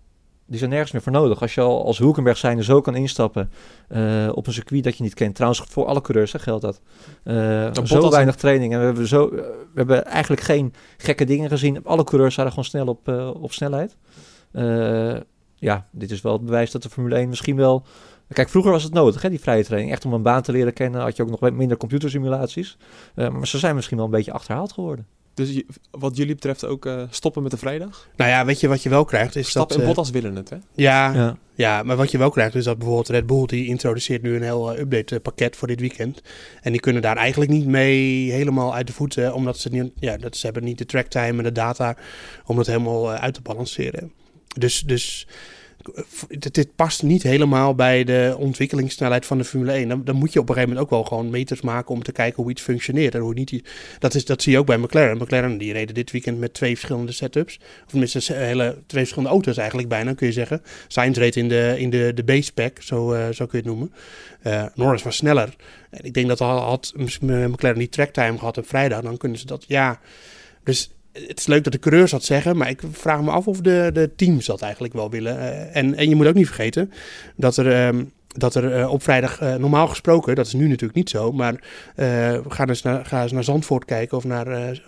[0.47, 1.41] Die zijn nergens meer voor nodig.
[1.41, 3.51] Als je al als Hulkenberg zijnde zo kan instappen
[3.89, 5.35] uh, op een circuit dat je niet kent.
[5.35, 6.81] Trouwens, voor alle coureurs hè, geldt dat.
[7.23, 8.73] Uh, zo weinig training.
[8.73, 11.83] En we hebben, zo, uh, we hebben eigenlijk geen gekke dingen gezien.
[11.83, 13.07] Alle coureurs waren gewoon snel op,
[13.41, 13.97] op snelheid.
[15.55, 17.85] ja, dit is wel het bewijs dat de Formule 1 misschien wel...
[18.33, 19.91] Kijk, vroeger was het nodig, hè, die vrije training.
[19.91, 22.77] Echt om een baan te leren kennen had je ook nog minder computersimulaties.
[23.15, 25.07] maar ze zijn misschien wel een beetje achterhaald geworden.
[25.35, 28.07] Dus wat jullie betreft ook uh, stoppen met de vrijdag?
[28.15, 29.35] Nou ja, weet je wat je wel krijgt?
[29.35, 30.57] Is Stap dat, en uh, Bottas willen het, hè?
[30.75, 31.83] Ja, ja, ja.
[31.83, 33.45] maar wat je wel krijgt is dat bijvoorbeeld Red Bull...
[33.45, 36.21] die introduceert nu een heel uh, update pakket voor dit weekend.
[36.61, 39.33] En die kunnen daar eigenlijk niet mee helemaal uit de voeten...
[39.33, 41.97] omdat ze, niet, ja, dat ze hebben niet de tracktime en de data...
[42.45, 44.11] om dat helemaal uit te balanceren.
[44.57, 44.79] Dus...
[44.79, 45.27] dus
[46.27, 50.03] dit past niet helemaal bij de ontwikkelingssnelheid van de Formule 1.
[50.03, 52.43] Dan, moet je op een gegeven moment ook wel gewoon meters maken om te kijken
[52.43, 53.15] hoe iets functioneert.
[53.15, 53.63] En hoe niet
[53.99, 55.17] dat, is, dat zie je ook bij McLaren.
[55.17, 57.59] McLaren die reden dit weekend met twee verschillende setups.
[57.85, 60.61] Of tenminste hele, twee verschillende auto's eigenlijk bijna, kun je zeggen.
[60.87, 63.77] Sainz reed in de, in de, de base pack, zo, uh, zo kun je het
[63.77, 63.93] noemen.
[64.43, 65.55] Uh, Norris was sneller.
[65.89, 69.45] En ik denk dat al had McLaren die tracktime gehad op vrijdag, dan kunnen ze
[69.45, 69.99] dat, ja...
[70.63, 70.91] Dus
[71.27, 73.89] het is leuk dat de coureurs dat zeggen, maar ik vraag me af of de,
[73.93, 75.35] de teams dat eigenlijk wel willen.
[75.35, 76.91] Uh, en, en je moet ook niet vergeten
[77.35, 80.95] dat er, um, dat er uh, op vrijdag uh, normaal gesproken, dat is nu natuurlijk
[80.95, 81.55] niet zo, maar
[82.47, 84.81] ga, eens naar, ga eens naar Zandvoort kijken of naar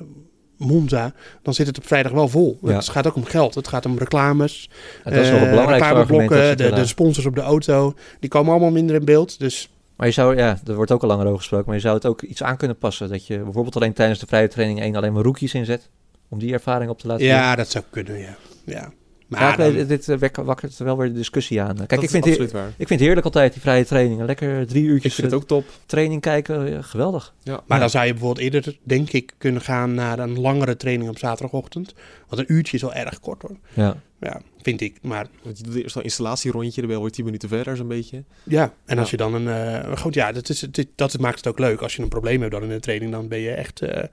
[0.57, 2.57] Monza, dan zit het op vrijdag wel vol.
[2.61, 2.75] Ja.
[2.75, 4.69] Het gaat ook om geld, het gaat om reclames,
[5.03, 8.71] ja, dat is wel belangrijk reclameblokken, de, de sponsors op de auto, die komen allemaal
[8.71, 9.39] minder in beeld.
[9.39, 11.95] Dus maar je zou, ja, er wordt ook al langer over gesproken, maar je zou
[11.95, 13.09] het ook iets aan kunnen passen.
[13.09, 15.89] Dat je bijvoorbeeld alleen tijdens de vrije training één alleen maar rookies inzet.
[16.29, 18.35] Om die ervaring op te laten Ja, dat zou kunnen, ja.
[18.63, 18.91] ja.
[19.27, 21.75] Maar ja, ik dan- dit eh, wek- wakkert wel weer de discussie aan.
[21.75, 22.67] Kijk, Dat ik vind, het absoluut waar.
[22.67, 24.25] ik vind het heerlijk altijd, die vrije trainingen.
[24.25, 25.65] Lekker drie Ik uurtjes vind het eh, ook top.
[25.85, 26.69] training kijken.
[26.69, 27.33] ja, geweldig.
[27.43, 27.53] Ja.
[27.53, 27.79] Maar Ja.
[27.79, 31.93] dan zou je bijvoorbeeld eerder, denk ik, kunnen gaan naar een langere training op zaterdagochtend.
[32.29, 33.58] Want een uurtje is wel erg kort hoor.
[33.73, 34.02] Ja.
[34.19, 34.97] Ja, vind ik.
[35.02, 37.87] Maar Want je doet eerst zo'n installatierondje, dan ben je alweer 10 minuten verder zo'n
[37.87, 38.23] beetje.
[38.43, 39.47] ja, en als je dan een...
[39.47, 41.81] eh, goed, ja, dat, is, dit, dat maakt het ook leuk.
[41.81, 43.81] Als je een probleem hebt dan in een training, dan ben je echt...
[43.81, 44.04] eh,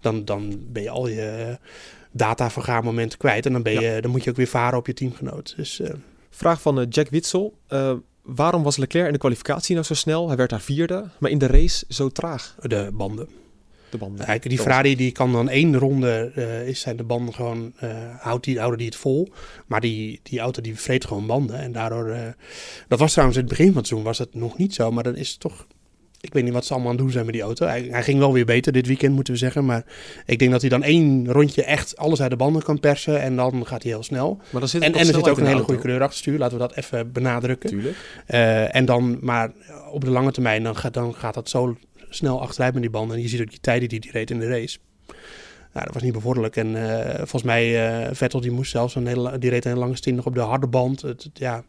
[0.00, 1.58] dan, dan ben je al je
[2.16, 3.46] datavergaarmomenten kwijt.
[3.46, 5.54] En dan, ben je, dan moet je ook weer varen op je teamgenoot.
[5.56, 5.90] Dus eh,
[6.30, 7.58] Vraag van eh, Jack Witsel.
[7.66, 7.92] Eh,
[8.22, 10.26] waarom was Leclerc in de kwalificatie nou zo snel?
[10.26, 12.56] Hij werd daar vierde, maar in de race zo traag.
[12.60, 13.28] de banden.
[13.90, 14.26] De banden.
[14.26, 16.32] Kijk, die Ferrari die kan dan één ronde,
[16.66, 17.72] is zijn de banden gewoon,
[18.18, 19.32] houdt die, houden die het vol.
[19.66, 21.58] Maar die, die auto die vreet gewoon banden.
[21.58, 22.34] En daardoor,
[22.88, 24.92] dat was trouwens in het begin van het seizoen was het nog niet zo.
[24.92, 25.66] Maar dan is het toch,
[26.26, 27.66] ik weet niet wat ze allemaal aan het doen zijn met die auto.
[27.66, 29.64] Hij, hij ging wel weer beter dit weekend moeten we zeggen.
[29.64, 29.84] Maar
[30.26, 33.20] ik denk dat hij dan één rondje echt alles uit de banden kan persen.
[33.20, 34.36] En dan gaat hij heel snel.
[34.50, 36.38] Maar dan zit En, er zit ook een hele goede coureur achter stuur.
[36.38, 37.70] Laten we dat even benadrukken.
[37.70, 37.96] Tuurlijk.
[38.26, 39.50] Eh, en dan, maar
[39.92, 41.76] op de lange termijn, dan gaat, dan gaat dat zo
[42.08, 43.16] snel achteruit met die banden.
[43.16, 44.78] En je ziet ook die tijden die hij reed in de race.
[45.72, 46.56] Nou, dat was niet bevorderlijk.
[46.56, 49.82] En eh, volgens mij, eh, Vettel die moest zelfs een hele, die reed een hele
[49.82, 51.02] lange stint nog op de harde band.
[51.02, 51.64] Het, het- ja.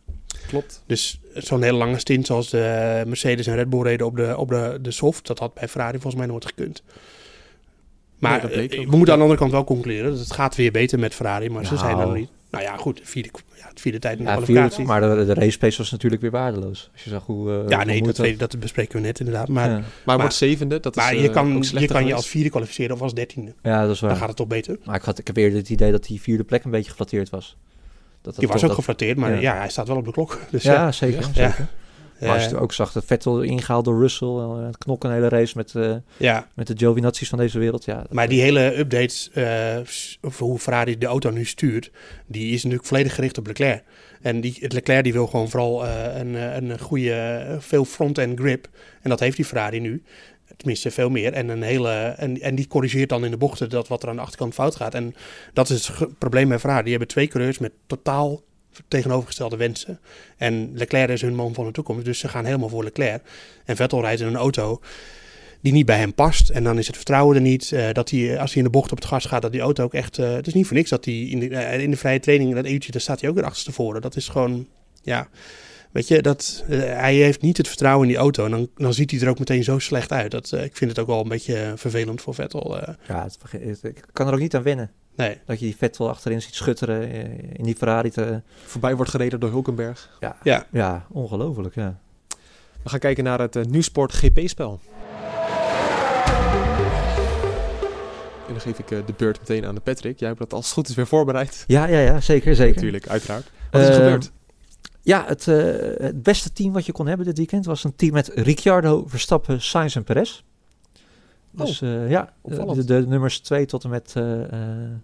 [0.48, 0.84] Klopt.
[0.86, 4.50] Dus zo'n hele lange stint zoals de Mercedes en Red Bull reden op de, op
[4.50, 6.84] de, de soft, dat had bij Ferrari volgens mij nooit gekund.
[8.20, 8.90] Maar Nee, dat bleek eh, ook.
[8.90, 11.50] we moeten aan de andere kant wel concluderen dat het gaat weer beter met Ferrari,
[11.50, 11.86] maar ze Nou.
[11.86, 12.30] zijn er nog niet.
[12.52, 14.76] Nou ja, goed, vierde, ja, het vierde tijd in de Ja, kwalificatie.
[14.86, 16.90] vierde, maar de, de race pace was natuurlijk weer waardeloos.
[16.94, 17.52] Als je zag hoe...
[17.64, 19.48] eh, ja, nee, hoe dat, het- weet, dat bespreken we net inderdaad.
[19.48, 19.82] Maar, ja.
[20.06, 20.80] Maar wordt zevende.
[20.80, 23.14] Dat is maar eh, je kan, ook je, kan je als vierde kwalificeren of als
[23.14, 23.54] dertiende.
[23.64, 24.10] ja, dat is waar.
[24.10, 24.78] Dan gaat het toch beter.
[24.84, 27.30] Maar ik had, ik heb eerder het idee dat die vierde plek een beetje geflatteerd
[27.30, 27.58] was.
[28.28, 29.40] Dat, Die was ook dat- geflatteerd, maar ja.
[29.40, 29.58] ja.
[29.58, 30.40] hij staat wel op de klok.
[30.52, 31.20] Dus Ja, ja, zeker.
[31.34, 31.50] Ja.
[31.50, 31.68] zeker.
[32.20, 35.16] Maar als Eh, je ook zag dat Vettel ingehaald door Russell, en het knokken een
[35.16, 36.48] hele race met, eh, ja.
[36.54, 37.86] met de Giovinazzi's van deze wereld.
[37.86, 41.92] Ja, Maar die hele updates, eh, s- of hoe Ferrari de auto nu stuurt,
[42.26, 43.84] die is natuurlijk volledig gericht op Leclerc.
[44.22, 47.86] En die, het Leclerc die wil gewoon vooral eh, een, eh, een goede, eh, veel
[47.86, 48.68] front-end grip.
[49.02, 50.04] En dat heeft die Ferrari nu.
[50.58, 51.34] Tenminste, veel meer.
[51.34, 54.16] En, een hele, en, en die corrigeert dan in de bochten dat wat er aan
[54.16, 54.94] de achterkant fout gaat.
[54.94, 55.16] En
[55.54, 56.82] dat is het probleem bij Ferrari.
[56.82, 58.42] Die hebben twee coureurs met totaal
[58.88, 60.00] tegenovergestelde wensen.
[60.38, 62.06] En Leclerc is hun man van de toekomst.
[62.06, 63.22] Dus ze gaan helemaal voor Leclerc.
[63.66, 64.82] En Vettel rijdt in een auto
[65.62, 66.50] die niet bij hem past.
[66.50, 67.72] En dan is het vertrouwen er niet.
[67.72, 69.84] eh, dat hij, als hij in de bocht op het gas gaat, dat die auto
[69.84, 70.18] ook echt...
[70.18, 72.56] eh, het is niet voor niks dat hij in de, eh, in de vrije training,
[72.56, 74.02] dat uurtje, daar staat hij ook weer achterstevoren.
[74.02, 74.68] Dat is gewoon,
[75.02, 75.28] ja...
[75.92, 78.46] Weet je, dat, eh, hij heeft niet het vertrouwen in die auto.
[78.46, 80.32] En dan, dan ziet hij er ook meteen zo slecht uit.
[80.32, 82.80] Dat, eh, ik vind het ook wel een beetje eh, vervelend voor Vettel.
[82.82, 82.94] eh.
[83.08, 84.92] ja, het, het- ik kan er ook niet aan wennen.
[85.16, 85.38] nee.
[85.46, 87.12] Dat je die Vettel achterin ziet schutteren
[87.58, 88.10] in die Ferrari.
[88.10, 90.18] Te, Voorbij wordt gereden door Hulkenberg.
[90.20, 90.66] ja, Ja.
[90.72, 91.76] ja, ongelooflijk.
[91.76, 92.00] Ja.
[92.84, 94.80] We gaan kijken naar het eh, Nieuwsport GP-spel.
[98.48, 100.20] En dan geef ik de beurt meteen aan de Patrick.
[100.20, 101.64] Jij hebt dat als het goed is weer voorbereid.
[101.68, 102.76] Ja, ja, ja, zeker, zeker.
[102.76, 103.52] Natuurlijk, uiteraard.
[103.72, 104.32] Wat is er gebeurd?
[105.08, 105.56] Ja, het, eh,
[105.98, 109.62] het beste team wat je kon hebben dit weekend was een team met Ricciardo, Verstappen,
[109.62, 110.42] Sainz en Perez.
[111.52, 112.34] Dus eh, ja,
[112.86, 114.24] de, nummers 2 tot en met, eh,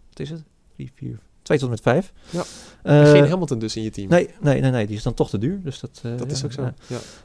[0.09, 0.43] wat is het?
[0.75, 2.13] 3, 4, 2 tot en met 5.
[2.29, 2.43] Ja.
[2.83, 4.09] Eh, Geen Hamilton dus in je team.
[4.09, 5.59] Nee, nee, nee, nee, die is dan toch te duur.
[5.63, 6.71] Dus dat, dat is ook zo.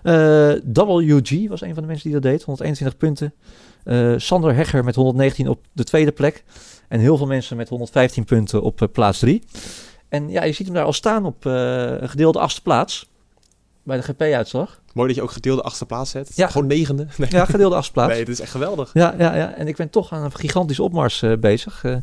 [0.03, 0.59] ja.
[0.63, 3.35] WG was een van de mensen die dat deed, 121 punten.
[4.21, 6.45] Sander Hegger met 119 op de tweede plek.
[6.89, 9.43] En heel veel mensen met 115 punten op plaats 3.
[10.09, 13.11] En ja, je ziet hem daar al staan op eh, een gedeelde achtste plaats.
[13.83, 14.81] Bij de GP-uitslag.
[14.99, 16.31] Mooi dat je ook gedeelde achtste plaats zet.
[16.35, 16.47] Ja.
[16.49, 17.07] Gewoon negende.
[17.17, 17.29] Nee.
[17.31, 18.11] Ja, gedeelde achtste plaats.
[18.13, 18.91] nee, dat is echt geweldig.
[18.93, 21.85] Ja, ja, ja, en ik ben toch aan een gigantische opmars eh, bezig.
[21.85, 21.97] Eh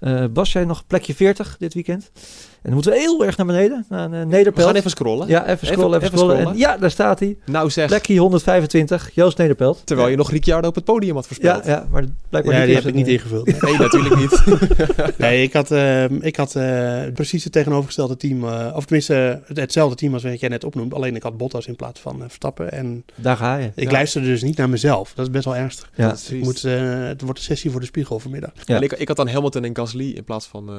[0.00, 2.10] eh, Bas, jij nog plekje 40 dit weekend?
[2.14, 4.66] En dan moeten we heel erg naar beneden, naar een We Nederpelt.
[4.66, 5.28] gaan even scrollen.
[5.28, 6.36] Ja, even scrollen, even, even scrollen.
[6.36, 6.52] scrollen.
[6.54, 7.36] En ja, daar staat hij.
[7.46, 9.80] Nou zeg, Plekje 125, Joost Nederpelt.
[9.84, 11.64] terwijl je nog Ricciardo op het podium had Ja, voorspeld.
[11.66, 13.46] ja, maar blijkbaar Ja, niet die heb ik niet ingevuld.
[13.62, 14.42] Nee, natuurlijk niet.
[15.18, 18.44] Nee, ik had, eh, ik had eh, precies het tegenovergestelde team.
[18.48, 20.94] eh, of tenminste, het- hetzelfde team als wat jij net opnoemt.
[20.94, 22.72] Alleen ik had Bottas in plaats van Verstappen.
[22.78, 23.70] En Daar ga je.
[23.74, 23.90] ik Ja.
[23.90, 25.12] luisterde dus niet naar mezelf.
[25.14, 25.90] Dat is best wel ernstig.
[25.94, 26.08] Ja.
[26.08, 26.44] Dat is Ik triest.
[26.44, 28.50] moet, eh, het wordt een sessie voor de spiegel vanmiddag.
[28.64, 28.76] Ja.
[28.76, 30.74] En ik, ik had dan Hamilton en Gasly in plaats van, eh,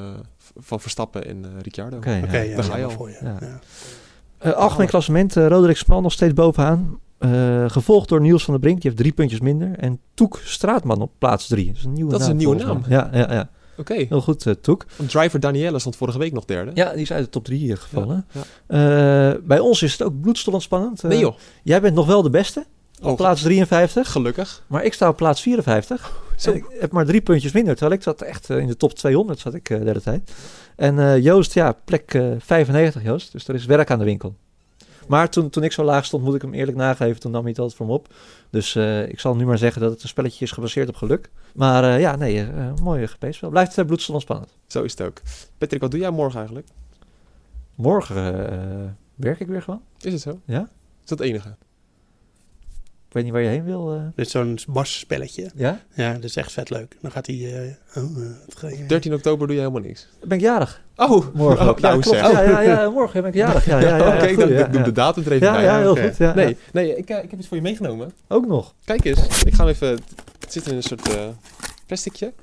[0.57, 1.97] van Verstappen en eh, Ricciardo.
[1.97, 2.89] Oké, ja, daar ga je al.
[2.89, 3.17] voor je.
[3.21, 3.37] Ja.
[4.41, 4.49] Ja.
[4.51, 6.99] Algemeen klassement, eh, Roderick Smal nog steeds bovenaan.
[7.17, 9.71] Eh, gevolgd door Niels van der Brink, die heeft drie puntjes minder.
[9.77, 11.65] En Toek Straatman op plaats drie.
[11.67, 12.35] Dat is een nieuwe Dat is naam.
[12.35, 12.75] een nieuwe mij.
[12.89, 13.49] Ja, ja, ja.
[13.77, 14.85] Oké, heel goed, eh, Toek.
[14.95, 16.71] want driver Danielle stond vorige week nog derde.
[16.73, 18.25] Ja, die is uit de top drie eh, gevallen.
[18.31, 21.03] Ja, Eh, bij ons is het ook bloedstollend spannend.
[21.03, 22.65] Eh, Nee joh, Jij bent nog wel de beste,
[23.01, 24.11] op Oh, plaats 53.
[24.11, 24.63] gelukkig.
[24.67, 26.21] Maar ik sta op plaats 54.
[26.37, 26.51] Zo.
[26.51, 27.73] En ik heb maar drie puntjes minder.
[27.75, 30.31] Terwijl ik zat echt eh, in de top 200 zat ik eh, de hele tijd.
[30.75, 33.31] En eh, Joost, ja, plek eh 95 Joost.
[33.31, 34.35] Dus er is werk aan de winkel.
[35.07, 37.19] Maar toen, toen ik zo laag stond, moet ik hem eerlijk nageven.
[37.19, 38.07] Toen nam hij het altijd voor me op.
[38.53, 41.29] Dus eh, ik zal nu maar zeggen dat het een spelletje is gebaseerd op geluk.
[41.53, 43.49] Maar eh, ja, nee, eh, mooi GP-spel.
[43.49, 44.57] Blijft uh, bloedstollend spannend.
[44.67, 45.21] Zo is het ook.
[45.57, 46.67] Patrick, wat doe jij morgen eigenlijk?
[47.75, 49.81] morgen werk ik weer gewoon.
[49.99, 50.39] Is het zo?
[50.45, 50.61] Ja.
[51.01, 51.55] Is dat het enige?
[53.13, 53.93] Ik weet niet waar je heen wil.
[53.93, 54.01] eh.
[54.15, 55.49] Dit is zo'n basspelletje.
[55.55, 55.79] Ja?
[55.93, 56.95] Ja, dat is echt vet leuk.
[57.01, 57.35] Dan gaat hij...
[57.35, 60.07] eh, oh, eh, wat ga je- 13 oktober doe je helemaal niks.
[60.19, 60.81] Dan ben ik jarig.
[60.95, 61.69] Oh, Morgen.
[61.69, 62.29] Oh, nou ja.
[62.29, 63.65] Ja, ja, ja, morgen ben ik jarig.
[63.65, 64.37] Ja, ja, ja, Oké, ja, ik
[64.71, 64.83] doe ja.
[64.83, 65.63] de datum er even Ja, bij.
[65.63, 66.17] ja, heel goed.
[66.17, 66.53] Ja, nee, ja.
[66.71, 68.11] nee ik, eh, ik heb iets voor je meegenomen.
[68.27, 68.73] Ook nog.
[68.85, 69.87] Kijk eens, ik ga hem even...
[70.39, 71.21] Het zit in een soort eh
[71.87, 72.33] plasticje.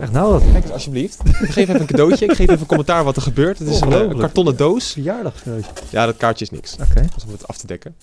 [0.00, 0.42] Echt nou wat.
[0.52, 1.18] Kijk eens alsjeblieft.
[1.28, 2.24] Ik geef even een cadeautje.
[2.26, 3.58] Ik geef even commentaar wat er gebeurt.
[3.58, 4.92] Het is een, eh, een kartonnen doos.
[4.92, 5.70] Verjaardagcadeautje.
[5.90, 6.72] Ja, dat kaartje is niks.
[6.74, 7.00] Oké.
[7.00, 7.94] Dat is om het af te dekken.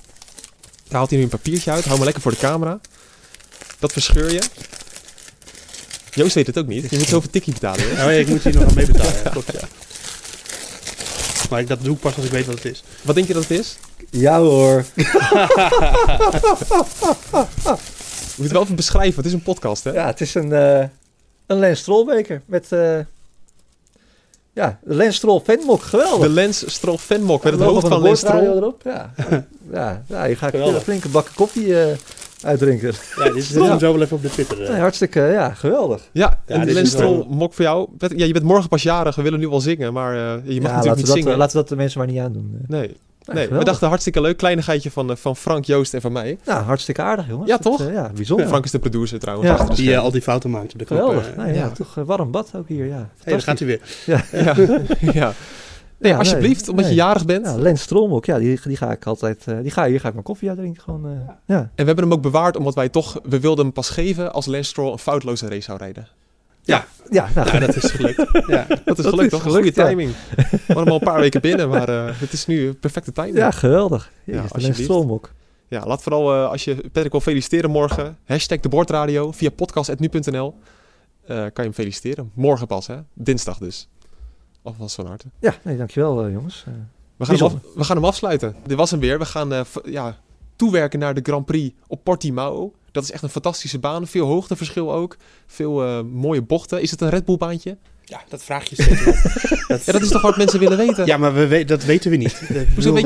[0.89, 1.83] Daar haalt hij nu een papiertje uit.
[1.85, 2.79] Hou maar lekker voor de camera.
[3.79, 4.41] Dat verscheur je.
[6.11, 6.89] Joost weet het ook niet.
[6.89, 7.83] Je moet zoveel tikkie betalen.
[7.83, 7.91] Hoor.
[7.91, 9.13] Oh ja, ik moet hier nog aan meebetalen.
[9.23, 9.67] Ja, klopt, ja.
[11.49, 12.83] Maar ik, dat doe ik pas als ik weet wat het is.
[13.01, 13.77] Wat denk je dat het is?
[14.09, 14.85] Ja hoor.
[18.35, 19.15] Je moet het wel even beschrijven.
[19.15, 19.91] Het is een podcast, hè?
[19.91, 20.83] Ja, het is een, eh
[21.47, 22.71] een Lens Strollbeker met...
[22.71, 22.99] eh
[24.53, 25.81] ja, de Lens Stroll Fanmok.
[25.81, 26.27] Geweldig.
[26.27, 28.43] De Lens Stroll Fanmok met het Logo hoofd van de Lens Stroll.
[28.57, 28.81] erop.
[28.83, 29.13] Ja,
[29.71, 30.75] ja, ja, hier ga ik Geweldig.
[30.75, 31.97] een flinke bakken koffie eh
[32.43, 32.93] uitdrinken.
[33.15, 34.61] Ja, dit hem zo wel even op de Twitter.
[34.63, 34.69] eh.
[34.69, 36.09] Nee, hartstikke, ja, geweldig.
[36.11, 37.89] Ja, Ja, en de Lens is Stroll mok voor jou.
[38.15, 39.15] Ja, je bent morgen pas jarig.
[39.15, 41.15] We willen nu wel zingen, maar eh, je mag ja, natuurlijk laten, niet we dat,
[41.23, 41.37] zingen.
[41.37, 42.65] laten we dat de mensen maar niet aandoen.
[42.69, 42.79] eh.
[43.33, 44.37] Nee, nee we dachten hartstikke leuk.
[44.37, 46.37] Kleinigheidje van, eh, van Frank, Joost en van mij.
[46.45, 47.49] Nou, hartstikke aardig, jongens.
[47.49, 47.91] Ja, Dat, toch?
[47.91, 48.47] ja, bijzonder.
[48.47, 49.47] Frank is de producer trouwens.
[49.49, 49.55] Ja.
[49.55, 50.85] achter de Die eh, al die fouten maakt op de.
[50.85, 51.29] Geweldig.
[51.29, 51.37] eh.
[51.37, 51.69] Nou, ja, ja.
[51.69, 53.09] toch warm bad ook hier, ja.
[53.23, 53.81] hey, daar gaat hij weer.
[54.05, 54.23] Ja.
[54.45, 54.55] ja.
[55.13, 55.33] ja.
[55.97, 57.45] Nee, Ja, alsjeblieft, nee, omdat je jarig bent.
[57.45, 60.13] Ja, Lens Strolmok, ja, die, die ga ik altijd, eh, die ga, hier ga ik
[60.13, 61.05] mijn koffie uitdrinken gewoon.
[61.05, 61.11] eh,
[61.45, 61.57] ja.
[61.59, 64.45] En we hebben hem ook bewaard omdat wij toch, we wilden hem pas geven als
[64.45, 66.07] Lance Stroll een foutloze race zou rijden.
[66.69, 68.17] Ja, nou, Ja, dat is gelukt.
[68.47, 68.65] Ja.
[68.67, 69.53] Dat is Dat gelukt is toch?
[69.53, 69.85] Goede ja.
[69.87, 70.11] timing.
[70.35, 73.37] We hadden hem al een paar weken binnen, maar eh, het is nu perfecte timing.
[73.37, 74.11] ja, geweldig.
[74.23, 75.29] Ja, Ja, alsjeblieft.
[75.67, 80.55] Ja, laat vooral eh, als je Patrick wil feliciteren morgen, hashtag de bordradio via podcast.nu.nl
[81.25, 82.31] eh, kan je hem feliciteren.
[82.33, 82.97] Morgen pas, hè?
[83.13, 83.87] Dinsdag dus.
[84.63, 85.25] Alvast van harte.
[85.39, 86.65] Ja, nee, dankjewel jongens.
[87.17, 88.55] We gaan, hem af- we gaan hem afsluiten.
[88.65, 89.19] Dit was hem weer.
[89.19, 90.17] We gaan ja,
[90.55, 92.73] toewerken naar de Grand Prix op Portimao.
[92.91, 94.07] Dat is echt een fantastische baan.
[94.07, 95.17] Veel hoogteverschil ook.
[95.47, 96.81] Veel eh, mooie bochten.
[96.81, 97.77] Is het een Red Bull baantje?
[98.03, 99.03] ja, dat vraag je steeds.
[99.67, 101.05] dat, Ja, dat is toch wat mensen willen weten?
[101.05, 102.39] Ja, maar we dat weten we niet.
[102.39, 102.49] Weet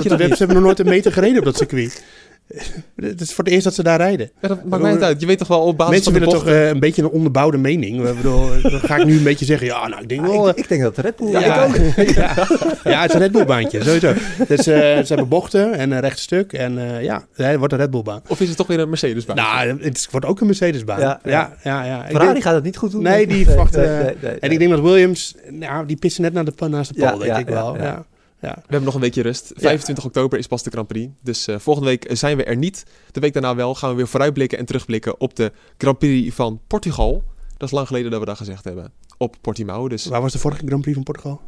[0.04, 0.32] je dat we- niet?
[0.32, 2.04] Ze hebben nog nooit een meter gereden op dat circuit.
[2.96, 4.32] Het is voor het eerst dat ze daar rijden.
[4.42, 5.20] Ja, dat maakt mij niet uit.
[5.20, 7.10] Je weet toch wel op basis Mensen van de willen toch eh, een beetje een
[7.10, 8.08] onderbouwde mening.
[8.08, 10.50] Ik bedoel, dan ga ik nu een beetje zeggen, ja, nou, ik denk ja, wel...
[10.50, 11.32] ik, ik denk dat Red Bull...
[11.32, 11.76] ja, Ja, ik ook.
[12.16, 12.48] ja.
[12.84, 14.14] ja, het is een Red Bull baantje, sowieso.
[14.48, 17.92] Dus eh, ze hebben bochten en een rechtstuk en eh, ja, het wordt een Red
[17.92, 18.22] Bull baan.
[18.28, 19.36] Of is het toch weer een Mercedes baan?
[19.36, 21.00] Nou, het wordt ook een Mercedes baan.
[21.00, 21.52] Ja, Ja, ja.
[21.64, 22.02] ja, ja.
[22.04, 23.02] Ik Ferrari denk- gaat het niet goed doen.
[23.04, 24.50] Nee, die verwachten, nee, eh, nee, nee, En nee.
[24.52, 27.32] ik denk dat Williams, nou, die pissen net naar de, naast de Ja, pol, denk
[27.32, 27.78] ja, ik wel.
[27.78, 28.06] ja,
[28.44, 28.54] Ja.
[28.56, 29.52] We hebben nog een weekje rust.
[29.56, 31.14] 25 oktober is pas de Grand Prix.
[31.22, 32.84] Dus eh, volgende week zijn we er niet.
[33.12, 36.62] De week daarna wel gaan we weer vooruitblikken en terugblikken op de Grand Prix van
[36.68, 37.24] Portugal.
[37.58, 38.92] Dat is lang geleden dat we dat gezegd hebben.
[39.18, 39.88] Op Portimao.
[39.88, 41.42] Dus Waar was de vorige Grand Prix van Portugal?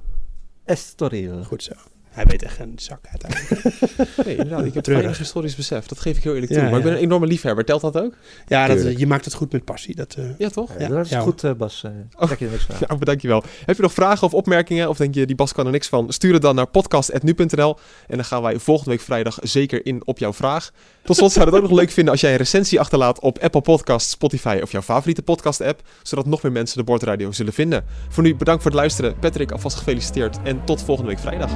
[0.65, 1.43] Estoril.
[1.43, 1.73] Goed zo.
[2.16, 3.80] Hij weet echt een zak uiteindelijk.
[4.26, 4.88] nee, inderdaad, ik heb Treurig.
[4.88, 5.86] weinig historisch besef.
[5.88, 6.70] Dat geef ik heel eerlijk Ja, toe.
[6.70, 7.66] Maar ik ben een enorme liefhebber.
[7.66, 8.13] Telt dat ook?
[8.47, 9.95] Ja, dat, je maakt het goed met passie.
[9.95, 10.72] Dat, eh, Ja, toch?
[10.80, 11.84] Ja, dat is ja, goed, eh, Bas.
[11.84, 12.32] eh Oh.
[12.39, 12.76] Je niks van.
[12.88, 13.43] Nou, bedankt je wel.
[13.66, 14.89] Heb je nog vragen of opmerkingen?
[14.89, 16.13] Of denk je, die Bas kan er niks van?
[16.13, 17.78] Stuur het dan naar podcast.nu.nl.
[18.07, 20.72] En dan gaan wij volgende week vrijdag zeker in op jouw vraag.
[21.05, 23.61] Tot slot zou het ook nog leuk vinden als jij een recensie achterlaat op Apple
[23.61, 25.81] Podcasts, Spotify of jouw favoriete podcast app.
[26.03, 27.85] Zodat nog meer mensen de Bordradio zullen vinden.
[28.09, 29.19] Voor nu bedankt voor het luisteren.
[29.19, 30.37] Patrick, alvast gefeliciteerd.
[30.43, 31.51] En tot volgende week vrijdag.